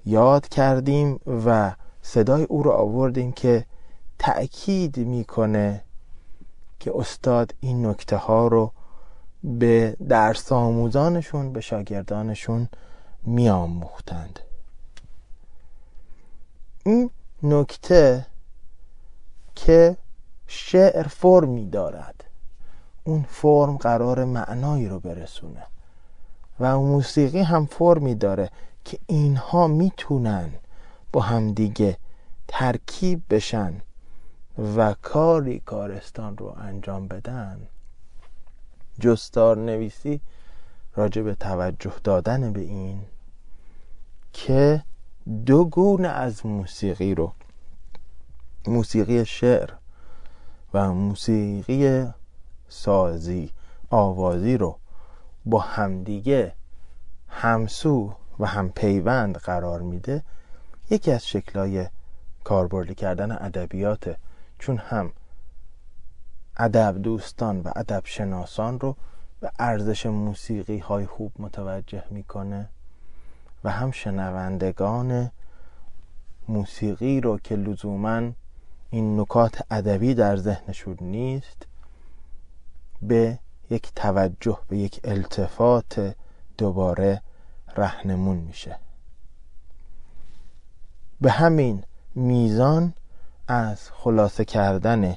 [0.05, 3.65] یاد کردیم و صدای او رو آوردیم که
[4.19, 5.83] تأکید می‌کنه
[6.79, 8.71] که استاد این نکته ها رو
[9.43, 12.69] به درس آموزانشون به شاگردانشون
[13.23, 14.39] میآموختند.
[16.85, 17.09] این
[17.43, 18.25] نکته
[19.55, 19.97] که
[20.47, 22.23] شعر فرمی دارد.
[23.03, 25.63] اون فرم قرار معنایی رو برسونه
[26.59, 28.49] و موسیقی هم فرمی داره.
[28.85, 30.53] که اینها می‌تونن
[31.11, 31.97] با همدیگه
[32.47, 33.81] ترکیب بشن
[34.75, 37.67] و کاری کارستان رو انجام بدن.
[38.99, 40.21] جستار نویسی
[40.95, 43.01] راجع به توجه دادن به این
[44.33, 44.83] که
[45.45, 47.33] دو گونه از موسیقی رو
[48.67, 49.69] موسیقی شعر
[50.73, 52.07] و موسیقی
[52.69, 53.51] سازی
[53.89, 54.77] آوازی رو
[55.45, 56.53] با همدیگه
[57.27, 60.23] همسو و هم پیوند قرار میده
[60.89, 61.87] یکی از شکلهای
[62.43, 64.15] کاربردی کردن ادبیات
[64.59, 65.11] چون هم
[66.57, 68.95] ادب دوستان و ادب شناسان رو
[69.39, 72.69] به ارزش موسیقی های خوب متوجه می‌کنه
[73.63, 75.31] و هم شنوندگان
[76.47, 78.31] موسیقی رو که لزوما
[78.89, 81.67] این نکات ادبی در ذهنشون نیست
[83.01, 86.15] به یک توجه به یک التفات
[86.57, 87.21] دوباره
[87.77, 88.79] رهنمون میشه.
[91.21, 91.83] به همین
[92.15, 92.93] میزان
[93.47, 95.15] از خلاصه کردن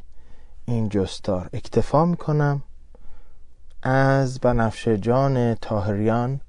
[0.65, 2.63] این جستار اکتفا می‌کنم
[3.83, 6.41] از بنفشه جان تاهریان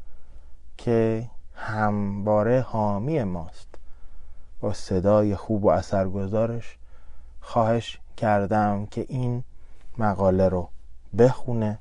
[0.78, 3.68] که همباره حامی ماست.
[4.60, 6.78] با صدای خوب و اثرگذارش
[7.42, 9.44] خواهش کردم که این
[9.98, 10.70] مقاله رو
[11.18, 11.80] بخونه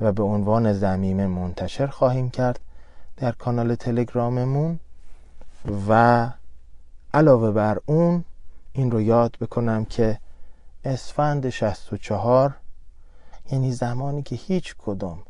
[0.00, 2.60] و به عنوان زمینه منتشر خواهیم کرد.
[3.16, 4.80] در کانال تلگراممون
[5.88, 6.30] و
[7.14, 8.24] علاوه بر اون
[8.72, 10.18] این رو یاد بکنم که
[10.84, 12.56] اسفند 64
[13.52, 15.22] یعنی زمانی که هیچ کدوم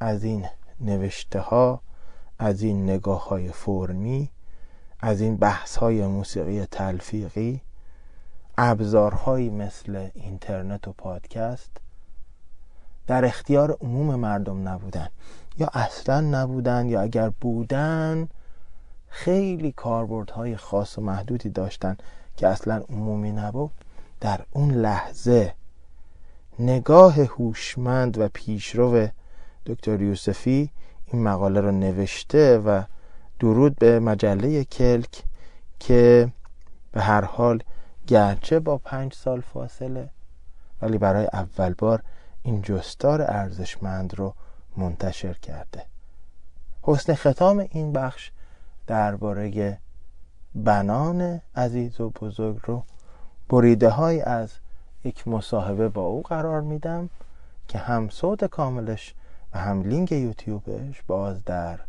[0.00, 0.46] از این
[0.80, 1.80] نوشته ها
[2.38, 4.30] از این نگاه های فرمی
[5.00, 7.60] از این بحث های موسیقی تلفیقی
[8.58, 11.70] ابزارهایی مثل اینترنت و پادکست
[13.06, 15.08] در اختیار عموم مردم نبودن.
[15.58, 18.28] یا اصلا نبودن یا اگر بودن
[19.08, 21.96] خیلی کاربردهای خاص و محدودی داشتن
[22.36, 23.70] که اصلا عمومی نبود.
[24.20, 25.54] در اون لحظه
[26.58, 29.08] نگاه هوشمند و پیشرو
[29.66, 30.70] دکتر یوسفی
[31.06, 32.82] این مقاله رو نوشته و
[33.40, 35.22] درود به مجله کلک
[35.80, 36.32] که
[36.92, 37.62] به هر حال
[38.06, 40.08] گرچه با پنج سال فاصله
[40.82, 42.02] ولی برای اول بار
[42.42, 44.34] این جستار ارزشمند رو
[44.76, 45.82] منتشر کرده.
[46.82, 48.30] حسن ختام این بخش
[48.86, 49.78] درباره
[50.54, 52.84] بنان عزیز و بزرگ رو
[53.48, 54.52] بریده های از
[55.04, 57.10] یک مصاحبه با او قرار میدم
[57.68, 59.14] که هم صوت کاملش
[59.54, 61.80] و هم لینک یوتیوبش باز در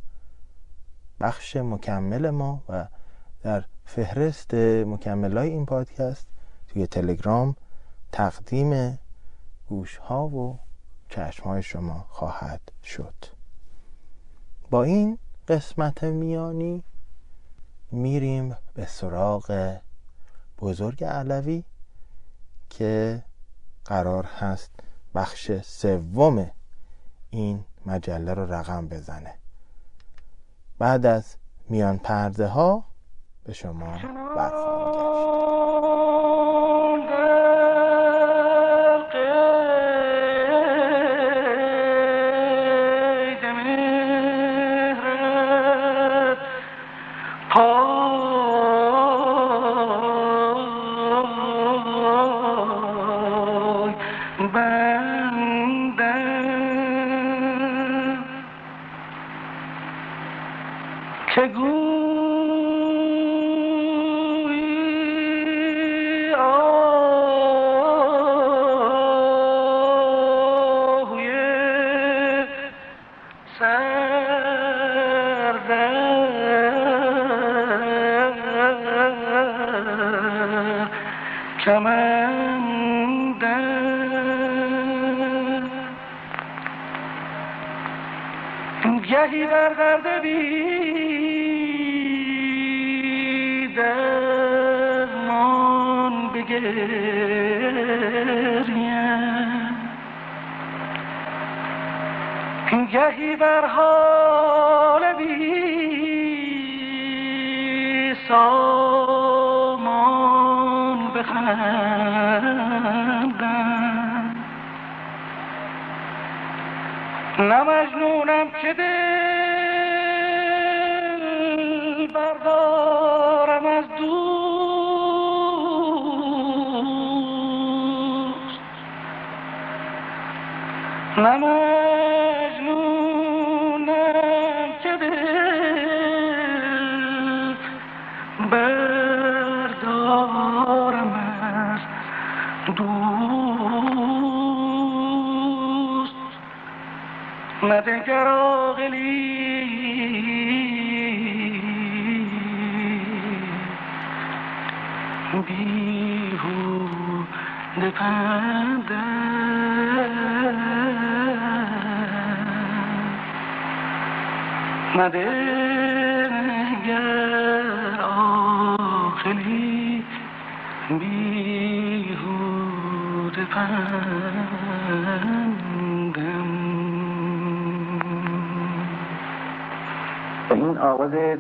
[1.20, 2.88] بخش مکمل ما و
[3.44, 6.28] در فهرست مکمل های این پادکست
[6.68, 7.56] توی تلگرام
[8.12, 9.00] تقدیم
[9.70, 10.60] گوش ها و
[11.10, 13.14] چشم های شما خواهد شد.
[14.70, 16.84] با این قسمت میانی
[17.92, 19.78] میریم به سراغ
[20.60, 21.64] بزرگ علوی
[22.70, 23.24] که
[23.86, 24.72] قرار هست
[25.16, 26.52] بخش سوم
[27.30, 29.34] این مجله رو رقم بزنه.
[30.78, 31.36] بعد از
[31.70, 32.84] میان پرده ها
[33.44, 33.98] به شما
[34.36, 35.00] برخواهم که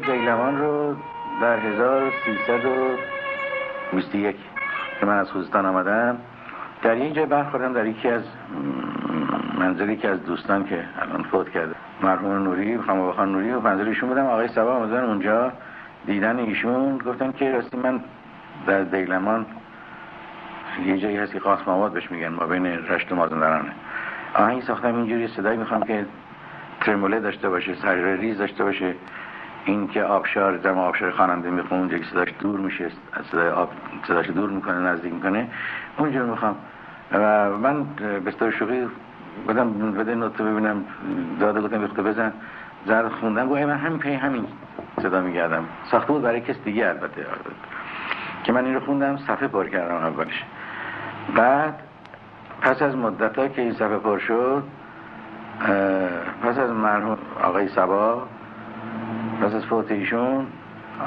[0.06, 0.95] دیلمان رو
[1.41, 4.36] در 1321
[5.00, 6.18] که من از خوزستان آمدم.
[6.84, 8.28] در جای برخوردم در یکی از م،
[9.60, 11.76] منزل یکی از دوستان که الان فوت کرده.
[12.02, 14.26] مرحوم نوری خان نوری و منزل ایشون بودم.
[14.26, 15.52] آقای سبا آمدن اونجا
[16.06, 16.98] دیدن ایشون.
[16.98, 18.00] گفتن که راستی من
[18.68, 19.45] در دیلمان
[20.86, 23.72] یه جایی هست که قاسم آباد بهش میگن ما بین رشت و مازندرانه.
[24.34, 26.06] آهنگ ساختم اینجوری صدایی می‌خوام که
[26.82, 28.95] ترموله داشته باشه سریع ریز داشته باشه.
[29.68, 32.89] این که آبشار زم آبشار خواننده اونجا که صداش دور میشه
[33.32, 33.72] صدای آب
[34.07, 35.47] صداش دور می‌کنه نزدیک می‌کنه
[35.97, 36.55] اونجا می‌خوام.
[37.11, 37.84] و من
[38.26, 38.88] به طور شوخی
[39.47, 40.84] بدم بده نوتو ببینم
[41.39, 42.34] داده گفتم بخته بزن.
[42.86, 44.45] زرد خوندم گویا من همین پی همین
[45.01, 47.26] صدا میگردم ساخته بود برای کس دیگه البته.
[48.43, 50.43] که من این رو خوندم صفحه پر کردم اولش.
[51.36, 51.80] بعد
[52.61, 54.63] پس از مدت ها که این صفحه پر شد
[56.43, 58.28] پس از مرحوم آقای سبا
[59.48, 60.48] پس از فوت ایشون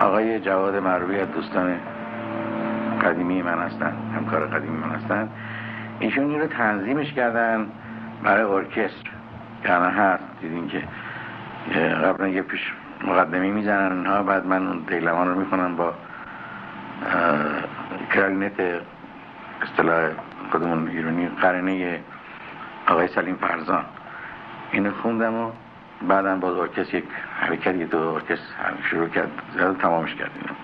[0.00, 1.80] آقای جواد مروی از دوستان
[3.04, 5.28] قدیمی من هستن همکار قدیمی من هستن
[5.98, 7.66] ایشون این رو تنظیمش کردن
[8.22, 9.10] برای ارکستر.
[9.64, 10.82] که الان هست دیدین که
[11.78, 12.72] قبلا یه پیش
[13.04, 15.94] مقدمی می‌زنن اینها بعد من اون دیلمان رو می‌کنم با
[18.12, 18.60] کلارینت
[19.62, 20.10] اصطلاح
[20.50, 22.00] خودمون ایرانی قره نی
[22.88, 23.84] آقای سلیم فرزان.
[24.72, 25.50] اینو خوندم و
[26.08, 27.04] بعدم باز ارکست یک
[27.40, 28.42] حرکتی تو ارکست
[28.90, 29.30] شروع کرد.
[29.56, 30.56] زیاد تمامش کردیم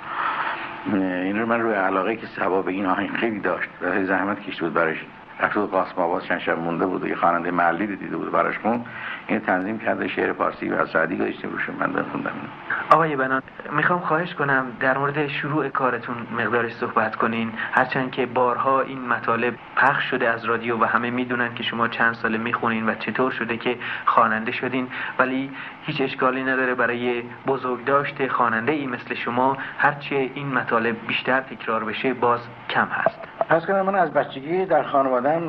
[1.03, 3.69] این رو من روی علاقه که صبا به این آهنگ خیلی داشت.
[3.81, 5.05] و زحمت کشیده بود برش
[5.41, 8.85] رفته قاسم آباد چند شب مونده بود یه خواننده محلی دیده بود براش خون
[9.27, 11.75] این تنظیم کرده شعر فارسی و از سعدی گذاشتیم روشون.
[11.81, 12.33] من بخوندم
[12.91, 17.53] آقای بنان می‌خوام خواهش کنم در مورد شروع کارتون مقدارش صحبت کنین.
[17.73, 22.15] هرچند که بارها این مطالب پخش شده از رادیو و همه می‌دونن که شما چند
[22.15, 25.51] ساله می‌خونین و چطور شده که خواننده شدین ولی
[25.83, 32.15] هیچ اشکالی نداره برای بزرگداشت خواننده ای مثل شما هرچه این مطالب بیشتر تکرار بشه
[32.15, 33.36] باز کم هست.
[33.49, 35.43] پس کنم من از بچگی در خانوادم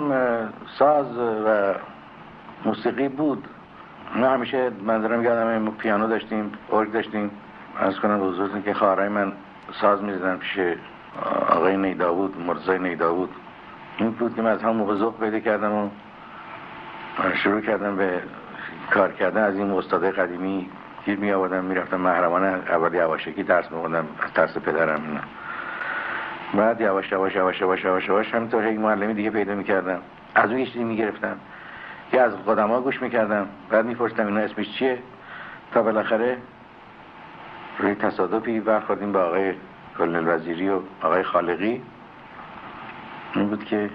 [0.79, 1.73] ساز و
[2.65, 3.47] موسیقی بود.
[4.15, 7.31] ما همیشه منظرم یادم پیانو داشتیم ارگ داشتیم.
[7.79, 9.33] از کنم بزرگتون که خواهرای من
[9.81, 10.59] ساز می‌زدن پیش
[11.49, 13.29] آقای نیداود مرزای نیداود.
[13.97, 15.89] این بود که من از هم موقع پیدا کردم و
[17.43, 18.21] شروع کردم به
[18.91, 19.43] کار کردن.
[19.43, 20.69] از این استاد قدیمی
[21.05, 25.21] گیر می آوردم می‌رفتم محرمان اول یواشکی درس میخوندم از ترس پدرم اینا.
[26.53, 29.99] بعد یواش یواش یواش یواش یواش یواش همینطور یک معلمی دیگه پیدا می‌کردم
[30.35, 31.37] از اون چیزی می‌گرفتم
[32.11, 34.99] که از ها گوش می‌کردم بعد میپرسیدم اینا اسمش چیه؟
[35.73, 36.37] تا بالاخره
[37.79, 39.53] روی تصادفی برخوردیم با آقای
[39.97, 41.81] کلنل وزیری و آقای خالقی.
[43.35, 43.89] این بود که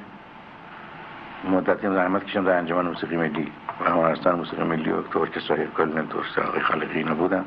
[1.50, 6.38] مدتی زحمت کشم در انجمن موسیقی ملی و هنرستان موسیقی ملی و ارکسترای کلنل تورس
[6.38, 7.44] آقای خالقی اینا بودم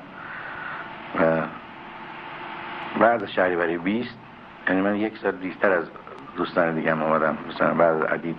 [1.19, 1.41] و
[2.99, 4.24] بعد از شهریوری 20
[4.67, 5.85] یعنی من یک سال دیرتر از
[6.37, 7.37] دوستان دیگه هم آمدم.
[7.49, 8.37] مثلا بعد عدید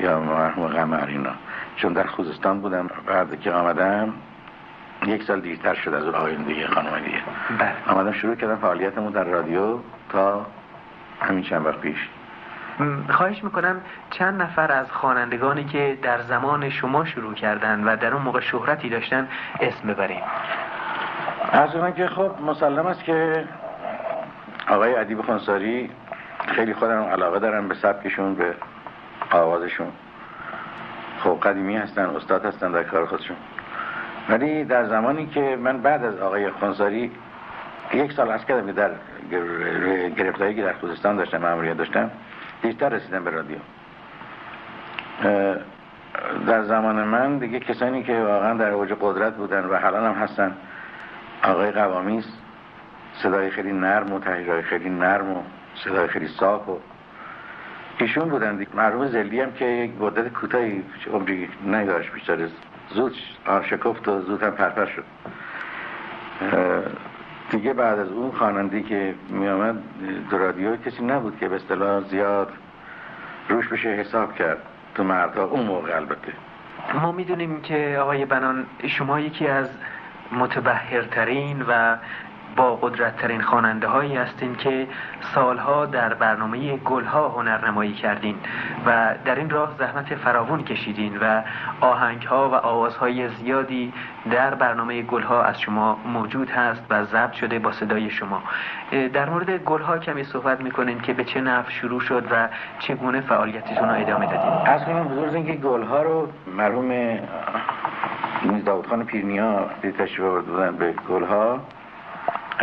[0.00, 1.30] یا مرحوم قمر اینا.
[1.76, 4.14] چون در خوزستان بودم بعد که آمدم
[5.06, 7.18] یک سال دیرتر شد از آقایون دیگه خانم دیگه.
[7.58, 7.72] بله.
[7.86, 9.78] آمدم شروع کردم فعالیتمون در رادیو
[10.08, 10.46] تا
[11.22, 12.08] همین چند وقت پیش.
[13.08, 18.22] خواهش می‌کنم چند نفر از خوانندگانی که در زمان شما شروع کردن و در اون
[18.22, 19.28] موقع شهرتی داشتن
[19.60, 20.22] اسم ببریم.
[21.52, 23.44] از اون که خب مسلم است که
[24.68, 25.90] آقای عدیب خانساری
[26.48, 28.54] خیلی خودم علاقه دارم به سبکشون به
[29.30, 29.88] آوازشون.
[31.18, 33.36] خب قدیمی هستن استاد هستن در کار خودشون.
[34.28, 37.10] ولی در زمانی که من بعد از آقای خانساری
[37.94, 38.90] یک سال از کردم که در
[40.16, 42.10] گرفتایی که در خوزستان داشتم معمولیت داشتم
[42.62, 43.58] دیرتر رسیدم به رادیو.
[46.46, 50.56] در زمان من دیگه کسانی که واقعا در اوج قدرت بودن و حالا هم هستن
[51.44, 52.24] آقای قوامیز
[53.22, 55.42] صدای خیلی نرم و تحریرهای خیلی نرم و
[55.84, 56.78] صدای خیلی صاف و
[57.98, 62.48] ایشون بودن مرحوم زلی هم که یک مدت کوتاهی عمری نداشت بیشتر
[62.88, 63.16] زود
[63.46, 65.04] آرشکفت و زود هم پرپر شد.
[67.50, 69.82] دیگه بعد از اون خواننده که می آمد
[70.30, 72.52] در رادیو کسی نبود که به اصطلاح زیاد
[73.48, 74.58] روش بشه حساب کرد.
[74.94, 76.32] تو مردها اون موقع البته.
[76.94, 79.68] ما می‌دونیم که آقای بنان شما یکی از
[80.32, 81.96] متبهرترین و
[82.56, 84.86] با قدرتترین خواننده هایی هستین که
[85.34, 88.34] سالها در برنامه گلها هنرنمایی کردین
[88.86, 91.42] و در این راه زحمت فراوون کشیدین و
[91.80, 93.92] آهنگ ها و آوازهای زیادی
[94.30, 98.42] در برنامه گلها از شما موجود هست و ضبط شده با صدای شما.
[99.12, 102.48] در مورد گلها کمی صحبت می‌کنین که به چه نفع شروع شد و
[102.78, 104.66] چگونه فعالیتتون رو ادامه دادین.
[104.66, 107.18] از کنم بزرگ که گلها رو مرحوم
[108.66, 111.60] داود خان پیرنیا تشریف بودن به گلها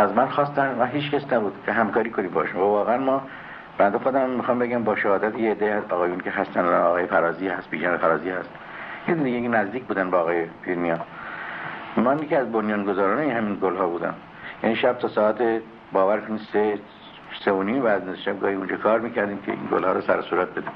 [0.01, 3.21] از من خواستن و هیچ کس نبود که همکاری کنی باشم و واقعا ما
[3.77, 7.97] بنده خودم می‌خوام بگم با شهادت یه عده آقایون که هستن آقای فرازی هست بیژن
[7.97, 8.49] فرازی هست.
[9.07, 10.99] یه دیگه نزدیک بودن با آقای پیرمیا.
[11.97, 14.13] من یکی از بنیانگذاران همین گل ها بودم.
[14.63, 16.79] یعنی شب تا ساعت باور کنید سه
[17.45, 20.21] سه و نیم بعد شب گاهی اونجا کار می‌کردیم که این گل ها رو سر
[20.21, 20.71] صورت بدیم.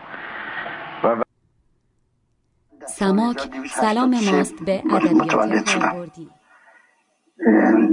[2.86, 6.41] سماک سلام ماست به ادبیات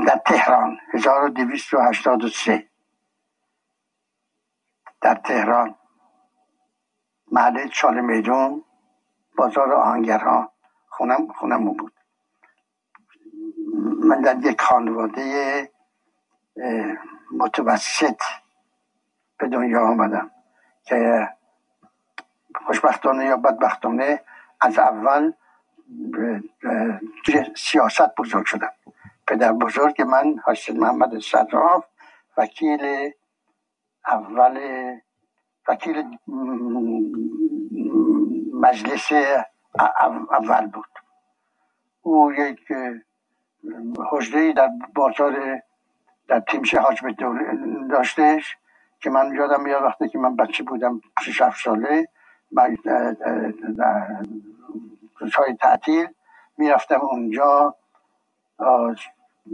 [0.06, 2.68] در تهران 1283
[5.00, 5.74] در تهران
[7.32, 8.64] محله چال میدون
[9.36, 10.52] بازار آهنگرها
[10.88, 11.92] خونم خونم بود.
[14.04, 15.70] من در یک خانواده
[17.32, 18.20] متوسط
[19.38, 20.30] به دنیا آمدم
[20.84, 21.28] که
[22.66, 24.24] خوشبختانه یا بدبختانه
[24.60, 25.32] از اول
[27.56, 28.72] سیاست بزرگ شدم.
[29.28, 31.84] پدر بزرگ من حاجی محمد صدراف
[32.36, 33.12] وکیل
[34.06, 34.58] اول
[35.68, 36.18] وکیل
[38.54, 39.12] مجلس
[40.30, 40.86] اول بود.
[42.02, 42.60] او یک
[44.12, 45.62] حجره در بازار
[46.28, 47.00] در تیمشه حاج
[47.90, 48.56] داشتش
[49.00, 52.08] که من یادم میاد وقتی که من بچه بودم 6 7 ساله
[55.18, 56.08] روزهای تعطیل
[56.58, 57.76] می‌رفتم اونجا.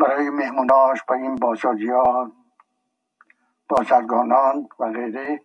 [0.01, 2.33] برای مهموناش با این بازاری ها
[3.69, 5.43] بازرگانان و غیره.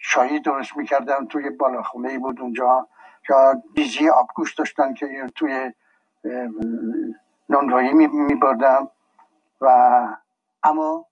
[0.00, 2.88] شایی درست می‌کردم توی بالاخونه بود اونجا.
[3.30, 5.72] یا دیزی آبگوش داشتن که توی
[7.48, 8.90] نانوایی میبردم
[9.60, 9.68] و
[10.62, 11.06] اما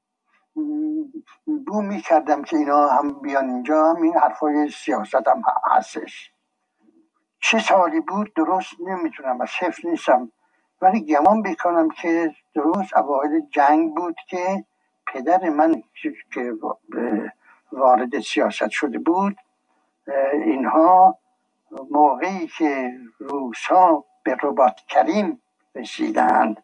[1.67, 3.91] بو می‌کردم که اینا هم بیان اینجا.
[3.91, 6.33] هم این حرفای سیاست هم هستش.
[7.41, 10.33] چه سالی بود؟ درست نمی‌تونم از حفظ نیستم.
[10.81, 14.65] ولی گمان بکنم که درست اوایل جنگ بود که
[15.07, 15.83] پدر من
[16.35, 16.53] که
[17.73, 19.37] وارد سیاست شده بود
[20.33, 21.19] اینها
[21.91, 25.43] موقعی که روسا به ربات کریم
[25.75, 26.63] رسیدند.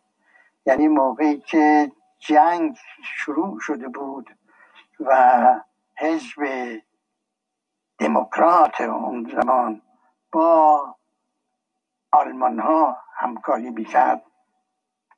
[0.66, 4.30] یعنی موقعی که جنگ شروع شده بود
[5.00, 5.60] و
[5.96, 6.42] حزب
[7.98, 9.82] دموکرات اون زمان
[10.32, 10.96] با
[12.12, 14.22] آلمان ها همکاری می‌کرد.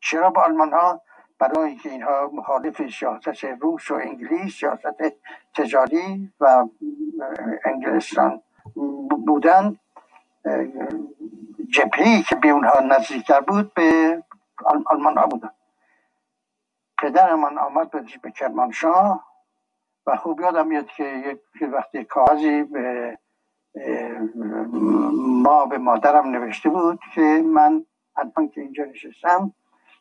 [0.01, 1.01] چرا با آلمان ها
[1.38, 5.03] برای که اینها مخالف سیاست روس و انگلیس سیاست
[5.55, 6.66] تجاری و
[7.64, 8.42] انگلستان
[9.26, 9.78] بودن
[11.70, 14.22] جبهی که به اونها نزدیکتر بود به
[14.86, 15.51] آلمان ها بودن
[16.99, 17.90] پدرمان آمد
[18.22, 19.26] به کرمانشاه
[20.07, 23.18] و خوب یادم میاد که یک وقتی کاغذی به
[25.12, 27.85] ما به مادرم نوشته بود که من
[28.16, 29.53] حتما که اینجا نشستم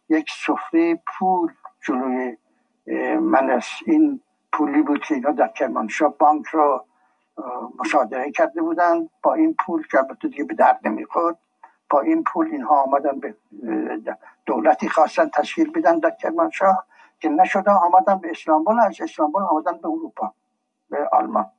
[0.09, 1.51] یک سفره پول
[1.81, 2.37] جلوی
[3.19, 4.21] من از این
[4.51, 6.85] پولی بود که اینا در کرمانشاه بانک رو
[7.79, 11.37] مصادره کرده بودن با این پول که البته دیگه به درد نمی‌خورد
[11.89, 13.35] با این پول اینها آمدن به
[14.45, 16.85] دولتی خواستن تشکیل بدن در کرمانشاه
[17.19, 20.33] که نشده آمدن به اسلامبول از اسلامبول آمدن به اروپا
[20.89, 21.51] به آلمان.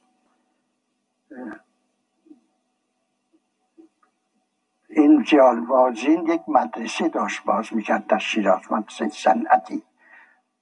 [4.88, 9.82] این جالوازین یک مدرسه داشت باز می‌کرد در شیراز مدرسه صنعتی.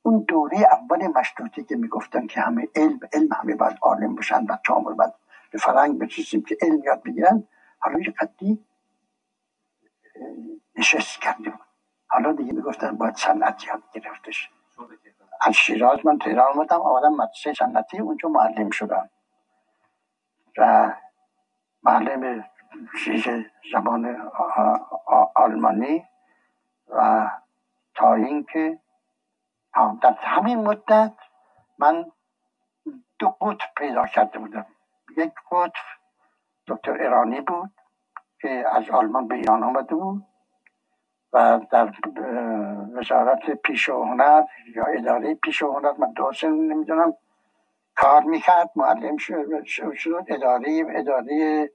[0.02, 4.56] اون دوره اول مشروطه که می‌گفتن که همه علم علم همه باید عالم بشن و
[4.66, 5.12] چامل باید
[5.50, 8.64] به فرنگ بچیزیم که علم یاد بگیرن حالا یه قدی
[10.76, 11.58] نشست کردیم.
[12.08, 14.50] حالا دیگه می‌گفتن باید صنعت یاد گرفتش.
[15.40, 19.10] از شیراز من تهران آمدم آمدم مدرسه صنعتی اونجا معلم شدم.
[20.58, 20.92] و
[21.82, 22.44] معلم
[23.04, 23.24] چیز
[23.72, 24.30] زبان
[25.36, 26.04] آلمانی
[26.88, 27.30] و
[27.94, 28.80] تا اینکه
[30.02, 31.14] در همین مدت
[31.78, 32.12] من
[33.18, 34.66] دو قطب پیدا کرده بودم.
[35.16, 35.72] یک قطب
[36.66, 37.70] دکتر ایرانی بود
[38.40, 40.26] که از آلمان به ایران آمده بود.
[41.34, 41.92] و در
[42.94, 44.42] وزارت پیش و هنر
[44.74, 47.14] یا اداره پیش و هنر من دوست نمی‌دونم
[47.94, 51.70] کار می‌کرد معلم شد اداره اداره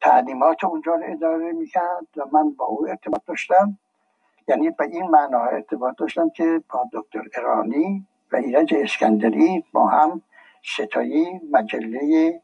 [0.00, 3.78] تعلیمات اونجا رو اداره می‌کرد و من با او ارتباط داشتم.
[4.48, 10.22] یعنی به این معنا ارتباط داشتم که با دکتر ایرانی و ایرج اسکندری با هم
[10.62, 12.42] ستایی مجله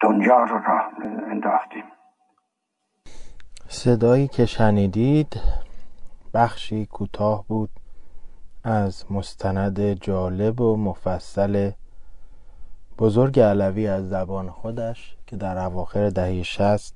[0.00, 0.92] دنیا رو راه
[1.30, 1.84] انداختیم.
[3.70, 5.40] صدایی که شنیدید
[6.34, 7.70] بخشی کوتاه بود
[8.64, 11.70] از مستند جالب و مفصل
[12.98, 16.94] بزرگ علوی از زبان خودش که در اواخر دهه شست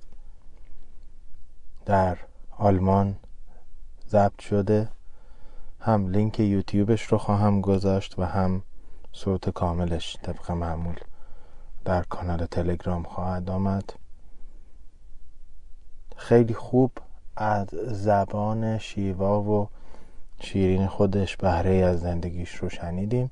[1.86, 2.18] در
[2.58, 3.16] آلمان
[4.08, 4.88] ضبط شده.
[5.80, 8.62] هم لینک یوتیوبش رو خواهم گذاشت و هم
[9.12, 10.96] صوت کاملش طبق معمول
[11.84, 14.01] در کانال تلگرام خواهد آمد.
[16.22, 16.90] خیلی خوب
[17.36, 19.68] از زبان شیوا و
[20.40, 23.30] شیرین خودش بهره از زندگیش رو شنیدیم.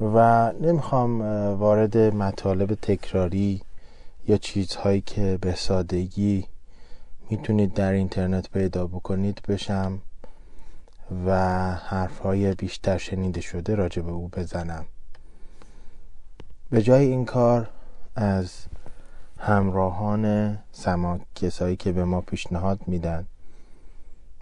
[0.00, 1.22] و نمی‌خوام
[1.58, 3.62] وارد مطالب تکراری
[4.28, 6.46] یا چیزهایی که به سادگی
[7.30, 10.00] می‌تونید در اینترنت پیدا بکنید بشم
[11.26, 11.30] و
[11.74, 14.84] حرفهای بیشتر شنیده شده راجع به او بزنم.
[16.70, 17.68] به جای این کار
[18.14, 18.50] از
[19.38, 23.26] همراهان سماک کسایی که به ما پیشنهاد میدن.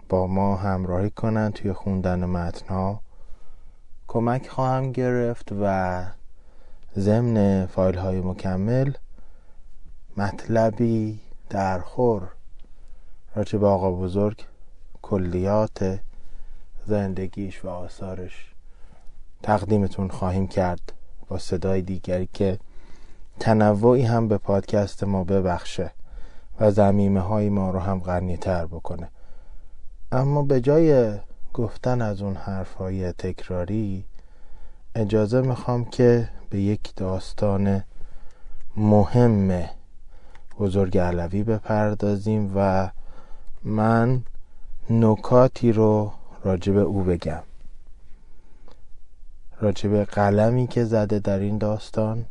[0.09, 3.01] با ما همراهی کنند توی خوندن متنها.
[4.07, 6.05] کمک خواهم گرفت و
[6.97, 8.93] ضمن فایل های مکمل
[10.17, 11.19] مطلبی
[11.49, 12.27] در خور
[13.35, 14.45] راجع به آقا بزرگ
[15.01, 15.99] کلیات
[16.85, 18.51] زندگیش و آثارش
[19.43, 20.93] تقدیمتون خواهیم کرد
[21.27, 22.59] با صدای دیگری که
[23.39, 25.91] تنوعی هم به پادکست ما ببخشه
[26.59, 29.09] و زمیمه های ما رو هم غنی تر بکنه.
[30.11, 31.17] اما به جای
[31.53, 34.05] گفتن از اون حرف های تکراری
[34.95, 37.83] اجازه می‌خوام که به یک داستان
[38.77, 39.63] مهم
[40.59, 42.89] بزرگ علوی بپردازیم و
[43.63, 44.21] من
[44.89, 46.11] نکاتی رو
[46.43, 47.43] راجب او بگم.
[49.61, 52.25] راجب قلمی که زده در این داستان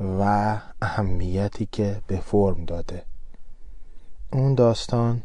[0.00, 0.22] و
[0.82, 3.02] اهمیتی که به فرم داده.
[4.32, 5.22] اون داستان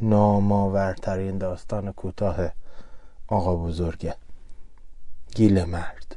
[0.00, 2.36] نامآورترین داستان کوتاه
[3.28, 4.14] آقا بزرگه.
[5.34, 6.16] گیل مرد.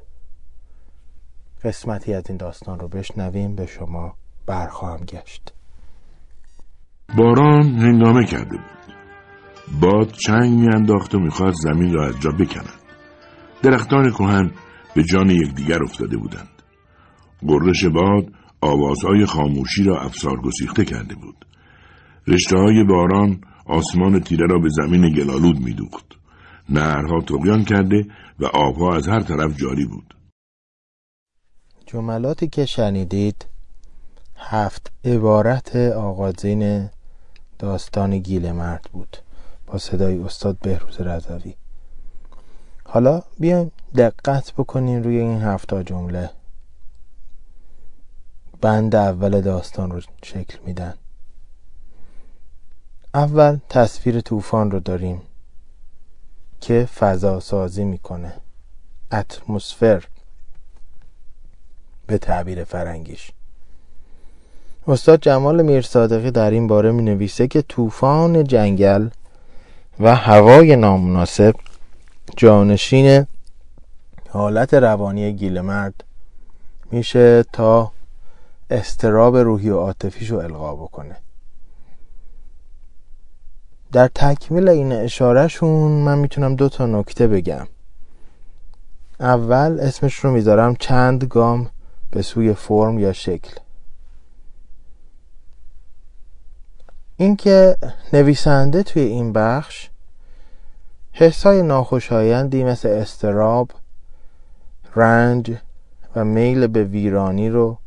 [1.63, 4.15] قسمتی از این داستان رو بشنویم به شما
[4.45, 5.53] برخواهم گشت.
[7.17, 8.95] باران هنگامه کرده بود.
[9.81, 12.81] باد چنگ میانداخت و می‌خواست زمین را از جا بکند.
[13.63, 14.51] درختان کهن
[14.95, 16.60] به جان یکدیگر افتاده بودند.
[17.47, 21.45] گرش باد آوازهای خاموشی را افسار گسیخته کرده بود.
[22.27, 26.05] رشته های باران آسمان تیره را به زمین گلالود میدوخت.
[26.69, 28.05] نهرها تقیان کرده
[28.39, 30.15] و آبها از هر طرف جاری بود.
[31.85, 33.45] جملاتی که شنیدید
[34.35, 36.89] هفت عبارت آغازین
[37.59, 39.17] داستان گیل مرد بود
[39.67, 41.53] با صدای استاد بهروز رضوی.
[42.83, 46.29] حالا بیایم دقت بکنیم روی این هفتا جمله.
[48.61, 50.93] بند اول داستان رو شکل میدن.
[53.13, 55.21] اول تصویر طوفان رو داریم
[56.61, 58.33] که فضا سازی می‌کنه.
[59.11, 60.03] اتمسفر
[62.07, 63.31] به تعبیر فرنگیش.
[64.87, 69.09] استاد جمال میرصادقی در این باره می نویسه که طوفان جنگل
[69.99, 71.55] و هوای نامناسب
[72.37, 73.27] جانشین
[74.29, 76.03] حالت روانی گیل مرد
[76.91, 77.91] میشه تا
[78.71, 81.15] استراب روحی و عاطفیش رو القا بکنه.
[83.91, 87.67] در تکمیل این اشارهشون من می‌تونم دو تا نکته بگم.
[89.19, 91.69] اول اسمش رو می‌ذارم چند گام
[92.11, 93.55] به سوی فرم یا شکل.
[97.17, 97.77] اینکه
[98.13, 99.89] نویسنده توی این بخش
[101.11, 103.71] حسای ناخوشایندی مثل استراب
[104.95, 105.57] رنج
[106.15, 107.77] و میل به ویرانی رو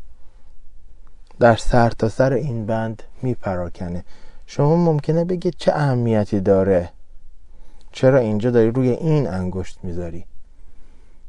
[1.41, 4.05] در سرتاسر سر این بند میپراکنه.
[4.47, 6.91] شما ممکنه بگید چه اهمیتی داره؟
[7.93, 10.25] چرا اینجا داری روی این انگشت می‌ذاری؟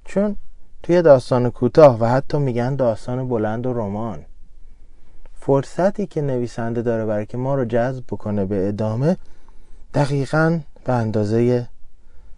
[0.05, 0.35] چون
[0.83, 4.25] توی داستان کوتاه و حتی میگن داستان بلند و رمان.
[5.33, 9.17] فرصتی که نویسنده داره برای که ما رو جذب بکنه به ادامه
[9.93, 11.67] دقیقا به اندازه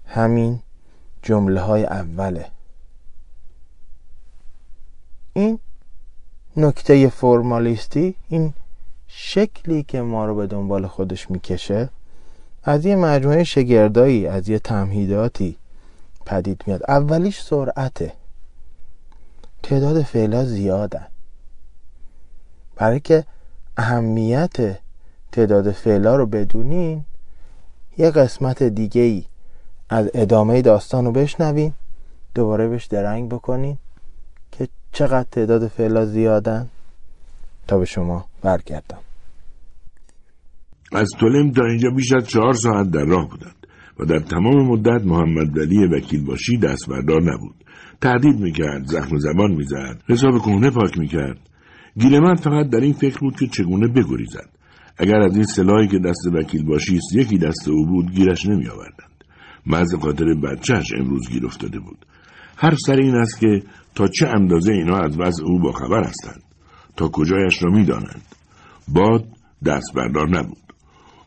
[0.05, 0.59] همین
[1.22, 2.45] جمله های اوله.
[5.34, 5.59] این
[6.57, 8.53] نکته فرمالیستی این
[9.07, 11.89] شکلی که ما رو به دنبال خودش می‌کشه
[12.63, 15.57] از یه مجموعه شگردایی از یه تمهیداتی
[16.25, 16.83] پدید میاد.
[16.87, 18.13] اولیش سرعته.
[19.63, 21.07] تعداد فعلا زیادن
[22.75, 23.25] برای که
[23.77, 24.79] اهمیت
[25.31, 27.05] تعداد فعلا رو بدونین
[27.97, 29.25] یه قسمت دیگه ای
[29.89, 31.73] از ادامه داستان رو بشنوین
[32.35, 33.77] دوباره بهش درنگ بکنین.
[34.91, 36.67] چقدر تعداد فعلا زیادن؟
[37.67, 38.99] تا به شما برگردم.
[40.91, 43.67] از تولم تا اینجا بیش از چهار ساعت در راه بودند
[43.99, 47.55] و در تمام مدت محمد ولی وکیل باشی دست بردار نبود.
[48.01, 51.39] تهدید می‌کرد زخم زبان می‌زد حساب کهنه پاک می‌کرد.
[51.99, 54.49] گیلمن فقط در این فکر بود که چگونه بگریزد.
[54.97, 59.23] اگر از این سلاحی که دست وکیل باشیست یکی دست او بود گیرش نمیآوردند.
[59.65, 62.05] محض خاطر بچهش امروز گیر افتاده بود.
[62.57, 63.63] هر سر این است که
[63.95, 66.43] تا چه اندازه اینا از وضع او باخبر هستند
[66.95, 68.21] تا کجایش را می‌دانند.
[68.87, 69.25] باد
[69.65, 70.57] دست بردار نبود.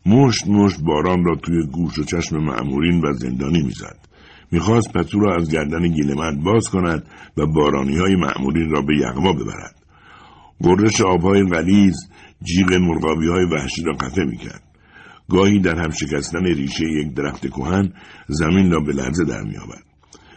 [0.06, 3.98] مشت مشت باران را توی گوش و چشم معمورین و زندانی می‌زد.
[4.50, 7.06] می‌خواست پتو را از گردن گیلمند باز کند
[7.36, 9.76] و بارانی های معمورین را به یغما ببرد.
[10.60, 11.96] گرش آبهای غلیز
[12.42, 14.62] جیغ مرغابی های وحشی را قطع می‌کرد.
[15.28, 17.92] گاهی در هم شکستن ریشه یک درخت کوهن
[18.28, 19.89] زمین را به لرزه در میآورد.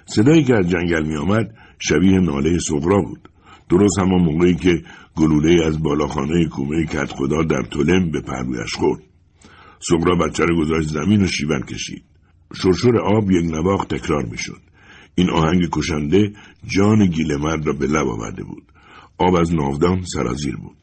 [0.06, 3.30] صدایی که از جنگل میآمد شبیه ناله سغرا بود.
[3.70, 4.84] درست همان موقعی که
[5.16, 9.02] گلوله از بالاخانه کومه کت خدا در تولم به پرویش خورد.
[9.80, 12.04] سغرا بچه را گذاشت زمین و شیون کشید.
[12.54, 14.62] شرشور آب یک نواخ تکرار می‌شد.
[15.16, 16.34] این آهنگ کشنده
[16.68, 18.64] جان گیلمرد را به لب آورده بود.
[19.18, 20.78] آب از ناودان سرازیر بود.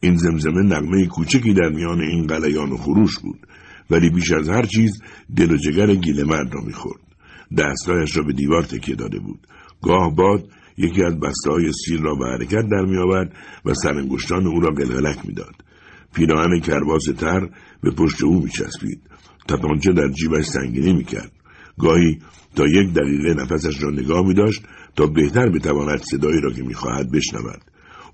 [0.00, 3.46] این زمزمه نغمه کوچکی در میان این قلیان و خروش بود.
[3.90, 5.02] ولی بیش از هر چیز
[5.36, 7.11] دل و جگر گیلمرد را می‌خورد.
[7.58, 9.46] دستایش را به دیوار تکیه داده بود.
[9.82, 13.32] گاه باد یکی از بسته های سیر را به حرکت در میآورد
[13.64, 15.54] و سرانگشتان او را قلقلک می‌داد.
[16.14, 17.48] پیراهن کرباس تر
[17.82, 19.00] به پشت او میچسبید.
[19.48, 21.32] تپانچه در جیبش سنگینی می‌کرد.
[21.78, 22.18] گاهی
[22.56, 24.62] تا یک دقیقه نفسش را نگاه می داشت
[24.96, 27.60] تا بهتر بتواند صدایی را که می‌خواهد بشنود.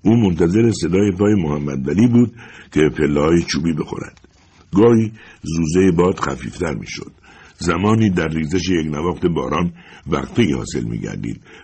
[0.01, 2.33] او منتظر صدای پای محمد ولی بود
[2.71, 4.19] که پله های چوبی بخورد.
[4.75, 5.11] گاهی
[5.41, 7.11] زوزه باد خفیفتر می‌شد.
[7.59, 9.73] زمانی در ریزش یک نواخت باران
[10.07, 10.99] وقفه حاصل می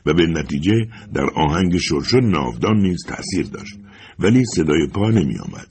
[0.05, 0.73] و به نتیجه
[1.13, 3.77] در آهنگ شرشر ناودان نیز تأثیر داشت.
[4.19, 5.67] ولی صدای پا نمی آمد.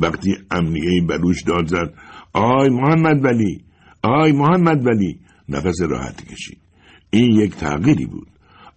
[0.00, 1.94] وقتی امنیه بلوچ داد زد
[2.32, 3.60] آی محمد ولی!
[4.02, 5.18] آی محمد ولی!
[5.48, 6.58] نفس راحتی کشید.
[7.10, 8.28] این یک تغییری بود.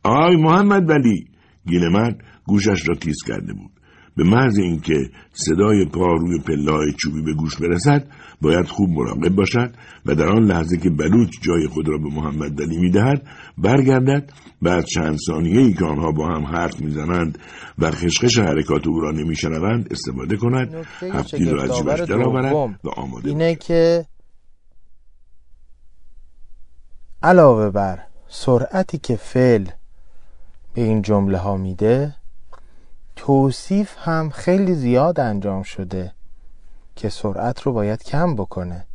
[0.03, 1.25] آی محمد ولی!
[1.67, 2.15] گیله مرد
[2.45, 3.71] گوشش را تیز کرده بود.
[4.17, 8.07] به محض اینکه صدای پا روی پلای چوبی به گوش برسد
[8.43, 9.73] باید خوب مراقب باشد
[10.05, 13.27] و در آن لحظه که بلوچ جای خود را به محمد دلی می‌دهد
[13.57, 17.39] برگردد بعد چند ثانیه ای که آنها با هم حرف می‌زنند
[17.79, 23.29] و خشخش حرکات او را نمیشنوند استفاده کند هفتی را از جیبش درآورد و آماده
[23.29, 24.05] اینه که
[27.23, 29.65] علاوه بر سرعتی که فعل
[30.73, 32.15] به این جمله ها میده
[33.15, 36.13] توصیف هم خیلی زیاد انجام شده.
[36.95, 38.85] که سرعت رو باید کم بکنه.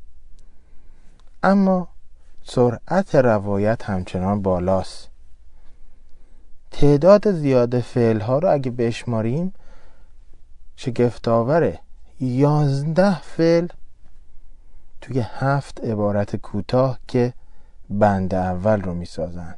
[1.43, 1.89] اما
[2.43, 5.09] سرعت روایت همچنان بالاست.
[6.71, 9.55] تعداد زیاد فعل ها رو اگه بشماریم
[10.77, 11.81] شگفتآوره.
[12.21, 13.67] یازده فعل
[15.01, 17.33] توی هفت عبارت کوتاه که
[17.91, 19.55] بند اول رو می‌سازن.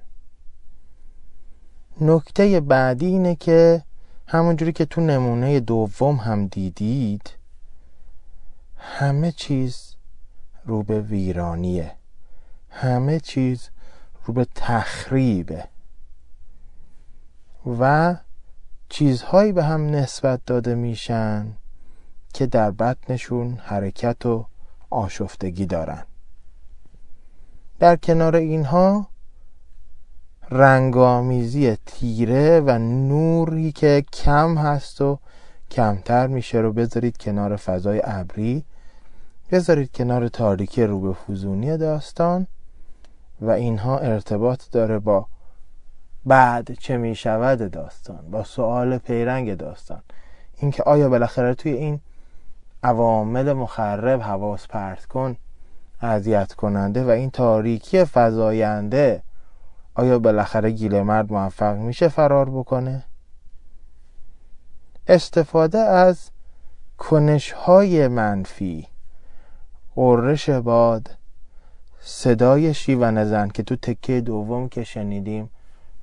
[2.00, 3.82] نکته بعدی اینه که
[4.26, 7.39] همونجوری که تو نمونه دوم هم دیدید
[8.80, 9.94] همه چیز
[10.64, 11.92] رو به ویرانیه.
[12.70, 13.68] همه چیز
[14.24, 15.64] رو به تخریبه.
[17.80, 18.16] و
[18.88, 21.56] چیزهایی به هم نسبت داده میشن
[22.34, 24.46] که در بطنشون حرکت و
[24.90, 26.04] آشفتگی دارن.
[27.78, 29.06] در کنار اینها
[30.50, 35.18] رنگامیزی تیره و نوری که کم هست و
[35.70, 38.64] کمتر میشه رو بذارید کنار فضای ابری.
[39.50, 42.46] بذارید کنار تاریکی رو به فوزونی داستان
[43.40, 45.26] و اینها ارتباط داره با
[46.24, 50.02] بعد چه می‌شود داستان با سوال پیرنگ داستان.
[50.56, 52.00] اینکه آیا بالاخره توی این
[52.82, 55.36] عوامل مخرب حواس پرت کن
[56.02, 59.22] اذیت کننده و این تاریکی فضاینده
[59.94, 63.04] آیا بالاخره گیل مرد موفق میشه فرار بکنه؟
[65.06, 66.30] استفاده از
[66.98, 68.86] کنش های منفی
[70.00, 71.10] قررش باد.
[72.00, 75.50] صدای شیون زن که تو تکه دوم که شنیدیم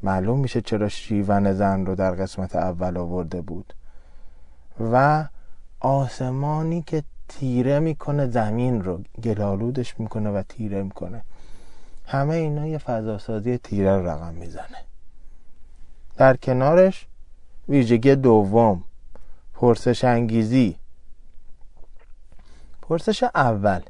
[0.03, 3.73] معلوم میشه چرا شیون زن رو در قسمت اول آورده بود.
[4.91, 5.27] و
[5.79, 11.21] آسمانی که تیره می‌کنه زمین رو گلالودش می‌کنه و تیره می‌کنه.
[12.05, 14.83] همه اینا یه فضاسازی تیره رو رقم می‌زنه.
[16.17, 17.07] در کنارش
[17.69, 18.83] ویژگی دوم
[19.53, 20.75] پرسش انگیزی.
[22.89, 23.81] پرسش اول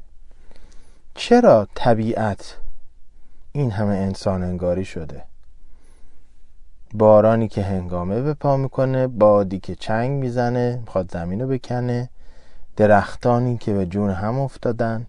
[1.14, 2.56] چرا طبیعت
[3.52, 5.22] این همه انسان انگاری شده؟
[6.94, 12.10] بارانی که هنگامه به پا می‌کنه بادی که چنگ می‌زنه می‌خواد زمین رو بکنه
[12.76, 15.06] درختانی که به جون هم افتادن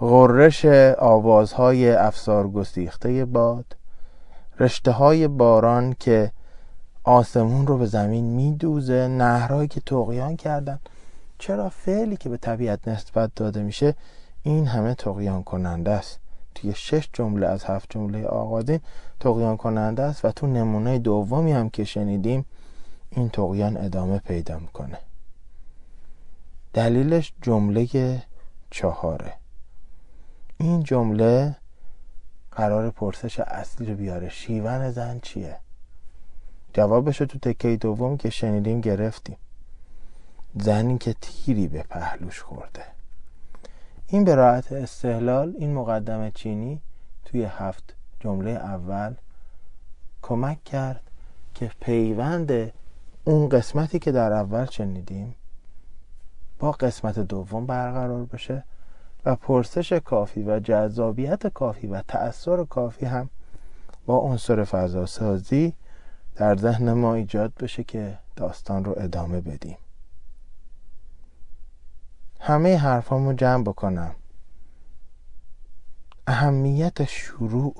[0.00, 0.64] غرش
[0.98, 3.76] آوازهای افسار گسیخته باد
[4.60, 6.32] رشته های باران که
[7.04, 10.78] آسمون رو به زمین میدوزه نهرهایی که تقیان کردن.
[11.40, 13.94] چرا فعلی که به طبیعت نسبت داده میشه
[14.42, 16.20] این همه تقیان کننده است؟
[16.54, 18.80] توی شش جمله از هفت جمله آغازین
[19.20, 22.44] تقیان کننده است و تو نمونه دومی هم که شنیدیم
[23.10, 24.98] این تقیان ادامه پیدا می‌کنه.
[26.72, 27.88] دلیلش جمله
[28.70, 29.34] چهاره.
[30.58, 31.56] این جمله
[32.52, 34.28] قرار پرسش اصلی رو بیاره.
[34.28, 35.56] شیون زن چیه؟
[36.74, 39.36] جوابش رو تو تکه دوم که شنیدیم گرفتیم.
[40.54, 42.84] زنی که تیری به پهلوش خورده.
[44.06, 44.36] این به
[44.72, 46.80] استحلال این مقدمه چینی
[47.24, 49.14] توی هفت جمله اول
[50.22, 51.00] کمک کرد
[51.54, 52.72] که پیوند
[53.24, 55.34] اون قسمتی که در اول شنیدیم
[56.58, 58.64] با قسمت دوم برقرار بشه
[59.24, 63.28] و پرسش کافی و جذابیت کافی و تأثیر کافی هم
[64.06, 65.72] با عنصر فضاسازی
[66.36, 69.76] در ذهن ما ایجاد بشه که داستان رو ادامه بدیم.
[72.42, 74.14] همه حرفامو جمع بکنم.
[76.26, 77.74] اهمیت شروع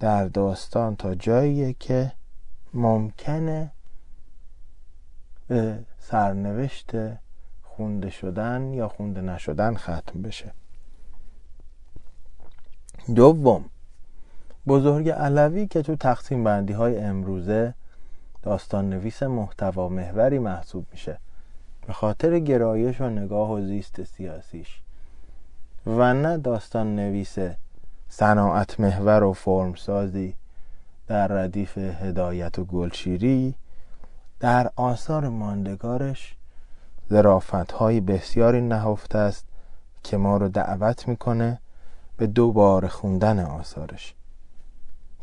[0.00, 2.12] در داستان تا جاییه که
[2.74, 3.70] ممکنه
[5.48, 6.92] به سرنوشت
[7.62, 10.52] خونده شدن یا خونده نشدن ختم بشه.
[13.14, 13.64] دوم
[14.66, 17.74] بزرگ علوی که تو تقسیم بندی های امروزه
[18.42, 21.18] داستان نویس محتوا محوری محسوب میشه.
[21.86, 24.80] به خاطر گرایش و نگاه و زیست سیاسیش.
[25.86, 27.36] و نه داستان نویس
[28.08, 30.34] صناعت محور و فرمسازی
[31.06, 33.54] در ردیف هدایت و گلشیری
[34.40, 36.36] در آثار ماندگارش
[37.10, 39.46] ظرافت های بسیاری نهفته است
[40.02, 41.58] که ما رو دعوت می‌کنه
[42.16, 44.14] به دوباره خوندن آثارش.